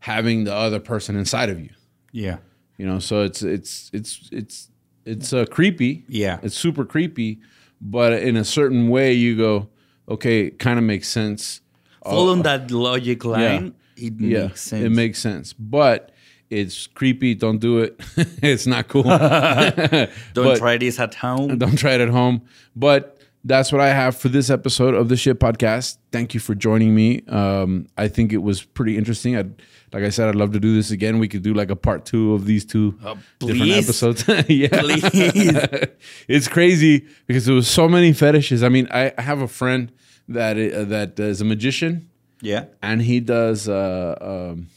having 0.00 0.44
the 0.44 0.54
other 0.54 0.78
person 0.80 1.16
inside 1.16 1.48
of 1.50 1.58
you. 1.60 1.70
Yeah. 2.12 2.38
You 2.76 2.86
know, 2.86 2.98
so 2.98 3.22
it's 3.22 3.42
it's 3.42 3.90
it's 3.92 4.28
it's 4.32 4.68
it's 5.04 5.32
uh, 5.32 5.44
creepy. 5.50 6.04
Yeah. 6.08 6.38
it's 6.42 6.56
super 6.56 6.84
creepy. 6.84 7.40
But 7.80 8.12
in 8.14 8.36
a 8.36 8.44
certain 8.44 8.88
way, 8.90 9.14
you 9.14 9.36
go, 9.36 9.68
okay, 10.08 10.46
it 10.48 10.58
kind 10.58 10.78
of 10.78 10.84
makes 10.84 11.08
sense. 11.08 11.60
Following 12.04 12.42
that 12.42 12.70
logic 12.70 13.24
line, 13.24 13.74
yeah. 13.96 14.06
it 14.06 14.20
Yeah, 14.20 14.42
makes 14.48 14.60
sense. 14.62 14.84
it 14.84 14.90
makes 14.90 15.18
sense. 15.18 15.52
But 15.54 16.12
it's 16.50 16.86
creepy. 16.88 17.34
Don't 17.34 17.58
do 17.58 17.78
it. 17.78 17.98
it's 18.42 18.66
not 18.66 18.88
cool. 18.88 19.02
Don't 19.04 20.08
but- 20.34 20.58
try 20.58 20.76
this 20.76 20.98
at 20.98 21.14
home. 21.14 21.56
Don't 21.58 21.76
try 21.78 21.92
it 21.92 22.00
at 22.00 22.08
home. 22.08 22.42
But 22.76 23.16
that's 23.44 23.72
what 23.72 23.80
I 23.80 23.88
have 23.88 24.16
for 24.16 24.28
this 24.28 24.50
episode 24.50 24.94
of 24.94 25.08
the 25.08 25.16
Shit 25.16 25.40
Podcast. 25.40 25.96
Thank 26.12 26.34
you 26.34 26.40
for 26.40 26.54
joining 26.54 26.94
me. 26.94 27.22
Um, 27.28 27.86
I 27.96 28.08
think 28.08 28.32
it 28.34 28.42
was 28.42 28.62
pretty 28.62 28.98
interesting. 28.98 29.34
I'd, 29.36 29.62
like 29.92 30.04
I 30.04 30.10
said, 30.10 30.28
I'd 30.28 30.34
love 30.34 30.52
to 30.52 30.60
do 30.60 30.74
this 30.74 30.90
again. 30.90 31.18
We 31.18 31.26
could 31.28 31.42
do 31.42 31.54
like 31.54 31.70
a 31.70 31.76
part 31.76 32.04
two 32.04 32.34
of 32.34 32.44
these 32.44 32.64
two 32.66 32.92
different 33.38 33.70
episodes. 33.72 34.24
yeah, 34.48 34.68
Please. 34.80 35.86
it's 36.28 36.48
crazy 36.48 37.06
because 37.26 37.46
there 37.46 37.54
was 37.54 37.66
so 37.68 37.88
many 37.88 38.12
fetishes. 38.12 38.62
I 38.62 38.68
mean, 38.68 38.88
I, 38.90 39.12
I 39.16 39.22
have 39.22 39.40
a 39.40 39.48
friend 39.48 39.90
that 40.28 40.56
uh, 40.58 40.84
that 40.84 41.18
is 41.18 41.40
a 41.40 41.44
magician, 41.44 42.08
Yeah. 42.40 42.66
and 42.82 43.02
he 43.02 43.20
does 43.20 43.68
uh, 43.68 44.16
um, 44.52 44.68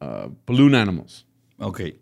uh, 0.00 0.28
balloon 0.46 0.74
animals, 0.74 1.24
Okay. 1.60 1.94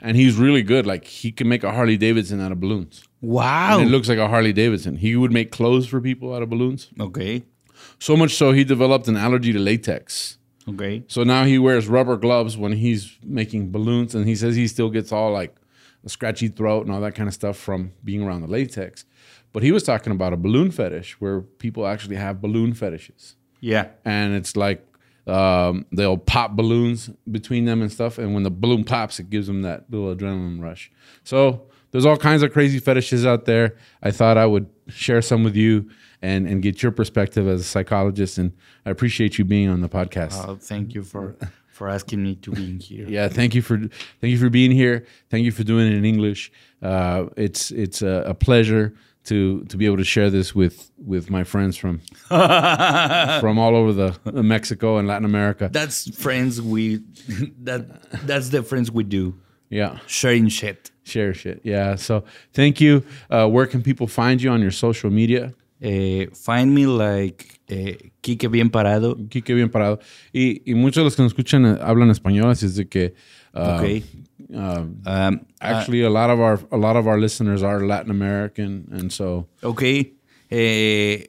and 0.00 0.16
he's 0.16 0.36
really 0.36 0.62
good. 0.62 0.86
Like 0.86 1.04
he 1.04 1.30
can 1.32 1.48
make 1.48 1.64
a 1.64 1.72
Harley 1.72 1.96
Davidson 1.96 2.40
out 2.40 2.52
of 2.52 2.60
balloons. 2.60 3.04
Wow. 3.20 3.78
And 3.78 3.88
it 3.88 3.90
looks 3.92 4.08
like 4.08 4.18
a 4.18 4.28
Harley 4.28 4.52
Davidson. 4.52 4.96
He 4.96 5.16
would 5.16 5.32
make 5.32 5.50
clothes 5.50 5.86
for 5.88 6.00
people 6.00 6.34
out 6.34 6.42
of 6.42 6.48
balloons. 6.50 6.88
okay. 7.00 7.44
So 8.00 8.16
much 8.16 8.34
so 8.34 8.50
he 8.52 8.64
developed 8.64 9.06
an 9.08 9.16
allergy 9.16 9.52
to 9.52 9.58
latex. 9.58 10.36
Okay. 10.68 11.04
So 11.08 11.22
now 11.24 11.44
he 11.44 11.58
wears 11.58 11.86
rubber 11.88 12.16
gloves 12.16 12.56
when 12.56 12.72
he's 12.72 13.16
making 13.24 13.70
balloons, 13.70 14.14
and 14.14 14.26
he 14.28 14.34
says 14.36 14.56
he 14.56 14.66
still 14.68 14.90
gets 14.90 15.12
all 15.12 15.32
like 15.32 15.54
a 16.04 16.08
scratchy 16.08 16.48
throat 16.48 16.86
and 16.86 16.94
all 16.94 17.00
that 17.00 17.14
kind 17.14 17.28
of 17.28 17.34
stuff 17.34 17.56
from 17.56 17.92
being 18.04 18.22
around 18.22 18.40
the 18.42 18.48
latex. 18.48 19.04
But 19.52 19.62
he 19.62 19.72
was 19.72 19.82
talking 19.84 20.12
about 20.12 20.32
a 20.32 20.36
balloon 20.36 20.70
fetish 20.70 21.20
where 21.20 21.40
people 21.40 21.86
actually 21.86 22.16
have 22.16 22.40
balloon 22.40 22.74
fetishes, 22.74 23.36
Yeah. 23.60 23.88
and 24.04 24.34
it's 24.34 24.56
like 24.56 24.84
um, 25.28 25.84
they'll 25.92 26.16
pop 26.16 26.52
balloons 26.52 27.10
between 27.30 27.64
them 27.64 27.82
and 27.82 27.92
stuff, 27.92 28.18
and 28.18 28.34
when 28.34 28.42
the 28.42 28.50
balloon 28.50 28.84
pops, 28.84 29.20
it 29.20 29.30
gives 29.30 29.46
them 29.46 29.62
that 29.62 29.84
little 29.90 30.14
adrenaline 30.14 30.62
rush. 30.62 30.90
So 31.24 31.68
there's 31.90 32.06
all 32.06 32.16
kinds 32.16 32.42
of 32.42 32.52
crazy 32.52 32.78
fetishes 32.78 33.26
out 33.26 33.44
there. 33.44 33.76
I 34.02 34.10
thought 34.10 34.38
I 34.38 34.46
would 34.46 34.68
share 34.88 35.22
some 35.22 35.44
with 35.44 35.56
you 35.56 35.90
and 36.22 36.48
and 36.48 36.62
get 36.62 36.82
your 36.82 36.92
perspective 36.92 37.46
as 37.46 37.60
a 37.60 37.64
psychologist, 37.64 38.38
and 38.38 38.52
I 38.86 38.90
appreciate 38.90 39.38
you 39.38 39.44
being 39.44 39.68
on 39.68 39.80
the 39.80 39.88
podcast. 39.88 40.48
Oh, 40.48 40.56
thank 40.56 40.94
you 40.94 41.02
for 41.02 41.36
for 41.68 41.88
asking 41.88 42.22
me 42.22 42.34
to 42.36 42.50
be 42.50 42.78
here. 42.78 43.06
Yeah, 43.08 43.28
thank 43.28 43.54
you 43.54 43.62
for 43.62 43.78
thank 43.78 44.30
you 44.32 44.38
for 44.38 44.50
being 44.50 44.70
here. 44.70 45.06
Thank 45.30 45.44
you 45.44 45.52
for 45.52 45.62
doing 45.64 45.86
it 45.86 45.94
in 45.94 46.04
English. 46.04 46.50
Uh, 46.82 47.26
it's 47.36 47.70
it's 47.70 48.02
a, 48.02 48.24
a 48.26 48.34
pleasure 48.34 48.94
to 49.28 49.64
to 49.68 49.76
be 49.76 49.86
able 49.86 49.96
to 49.98 50.04
share 50.04 50.30
this 50.30 50.54
with 50.54 50.90
with 51.06 51.30
my 51.30 51.44
friends 51.44 51.76
from 51.76 52.00
from 53.40 53.58
all 53.58 53.74
over 53.76 53.92
the 53.92 54.42
Mexico 54.42 54.98
and 54.98 55.06
Latin 55.08 55.24
America. 55.24 55.68
That's 55.72 56.08
friends 56.16 56.60
we 56.60 57.00
that 57.62 57.82
that's 58.26 58.48
the 58.50 58.62
friends 58.62 58.90
we 58.90 59.04
do. 59.04 59.34
Yeah, 59.70 59.98
Sharing 60.06 60.48
shit. 60.48 60.90
share 61.04 61.34
shit. 61.34 61.60
Yeah. 61.62 61.96
So 61.96 62.24
thank 62.54 62.80
you. 62.80 63.02
Uh, 63.30 63.46
where 63.48 63.66
can 63.66 63.82
people 63.82 64.06
find 64.06 64.40
you 64.42 64.50
on 64.50 64.62
your 64.62 64.70
social 64.72 65.10
media? 65.10 65.52
Eh, 65.82 66.26
find 66.34 66.74
me 66.74 66.86
like 66.86 67.60
eh, 67.68 67.96
Quique 68.22 68.50
Bien 68.50 68.70
Parado. 68.70 69.14
Quique 69.30 69.54
bien 69.54 69.68
parado. 69.68 70.00
Y, 70.32 70.62
y 70.66 70.74
muchos 70.74 70.96
de 70.96 71.04
los 71.04 71.14
que 71.16 71.22
nos 71.22 71.32
escuchan 71.32 71.66
eh, 71.66 71.78
hablan 71.82 72.10
español, 72.10 72.50
así 72.50 72.66
es 72.66 72.76
de 72.76 72.86
que. 72.88 73.14
uh, 73.54 73.76
Okay. 73.78 74.02
Uh, 74.54 74.84
Um, 75.06 75.40
actually, 75.60 76.02
a 76.02 76.10
lot 76.10 76.30
of 76.30 76.40
our 76.40 76.58
a 76.70 76.76
lot 76.76 76.96
of 76.96 77.06
our 77.06 77.18
listeners 77.18 77.62
are 77.62 77.80
Latin 77.86 78.10
American, 78.10 78.88
and 78.92 79.12
so 79.12 79.46
Okay. 79.62 80.12
Eh, 80.50 81.26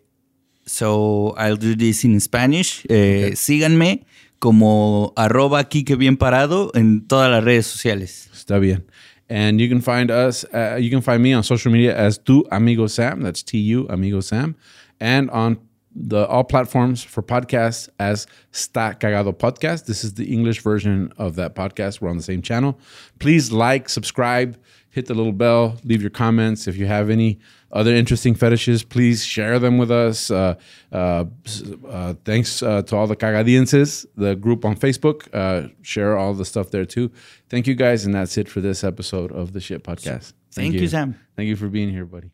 so 0.66 1.34
I'll 1.38 1.58
do 1.58 1.76
this 1.76 2.04
in 2.06 2.20
Spanish. 2.20 2.86
Eh, 2.90 3.32
Síganme 3.36 4.06
como 4.40 5.12
arroba 5.18 5.64
Quique 5.66 5.98
Bien 5.98 6.16
Parado 6.16 6.72
en 6.74 7.02
todas 7.08 7.30
las 7.30 7.44
redes 7.44 7.68
sociales. 7.68 8.30
está 8.34 8.60
bien. 8.60 8.84
And 9.30 9.60
you 9.60 9.68
can 9.70 9.82
find 9.82 10.10
us. 10.10 10.44
Uh, 10.54 10.78
you 10.80 10.90
can 10.90 11.02
find 11.02 11.22
me 11.22 11.34
on 11.34 11.44
social 11.44 11.72
media 11.72 11.96
as 11.96 12.18
Tu 12.18 12.44
Amigo 12.52 12.88
Sam. 12.88 13.22
That's 13.22 13.44
T 13.44 13.58
U 13.76 13.86
Amigo 13.90 14.22
Sam, 14.22 14.56
and 15.00 15.30
on 15.30 15.58
the 16.00 16.26
all 16.28 16.44
platforms 16.44 17.04
for 17.04 17.22
podcasts 17.22 17.90
as 18.00 18.26
Sta 18.52 18.94
Cagado 18.94 19.34
Podcast. 19.34 19.86
This 19.86 20.04
is 20.04 20.14
the 20.14 20.32
English 20.32 20.62
version 20.62 21.12
of 21.18 21.36
that 21.36 21.56
podcast. 21.56 22.02
We're 22.02 22.10
on 22.10 22.18
the 22.18 22.24
same 22.24 22.42
channel. 22.42 22.80
Please 23.20 23.52
like, 23.52 23.90
subscribe, 23.90 24.58
hit 24.90 25.08
the 25.08 25.14
little 25.14 25.34
bell, 25.34 25.78
leave 25.84 26.02
your 26.02 26.10
comments. 26.10 26.68
If 26.68 26.78
you 26.78 26.88
have 26.88 27.10
any 27.10 27.40
other 27.72 27.94
interesting 27.94 28.34
fetishes, 28.34 28.84
please 28.84 29.24
share 29.24 29.60
them 29.60 29.78
with 29.78 29.92
us. 29.92 30.32
Uh, 30.32 30.56
uh, 30.92 31.26
uh, 31.88 32.14
thanks 32.26 32.64
uh, 32.64 32.82
to 32.84 32.96
all 32.96 33.06
the 33.06 33.16
Cagadienses, 33.16 34.06
the 34.16 34.36
group 34.36 34.66
on 34.66 34.76
Facebook. 34.76 35.28
Uh, 35.34 35.70
share 35.82 36.18
all 36.18 36.34
the 36.34 36.46
stuff 36.46 36.72
there 36.72 36.86
too. 36.86 37.12
Thank 37.50 37.68
you 37.68 37.76
guys, 37.76 38.06
and 38.06 38.16
that's 38.16 38.38
it 38.38 38.48
for 38.48 38.62
this 38.62 38.84
episode 38.84 39.32
of 39.32 39.54
the 39.54 39.60
Shit 39.60 39.84
Podcast. 39.84 40.34
Thank 40.52 40.76
you, 40.76 40.88
Sam. 40.88 41.20
Thank 41.36 41.48
you 41.48 41.56
for 41.56 41.68
being 41.68 41.90
here, 41.90 42.06
buddy. 42.06 42.32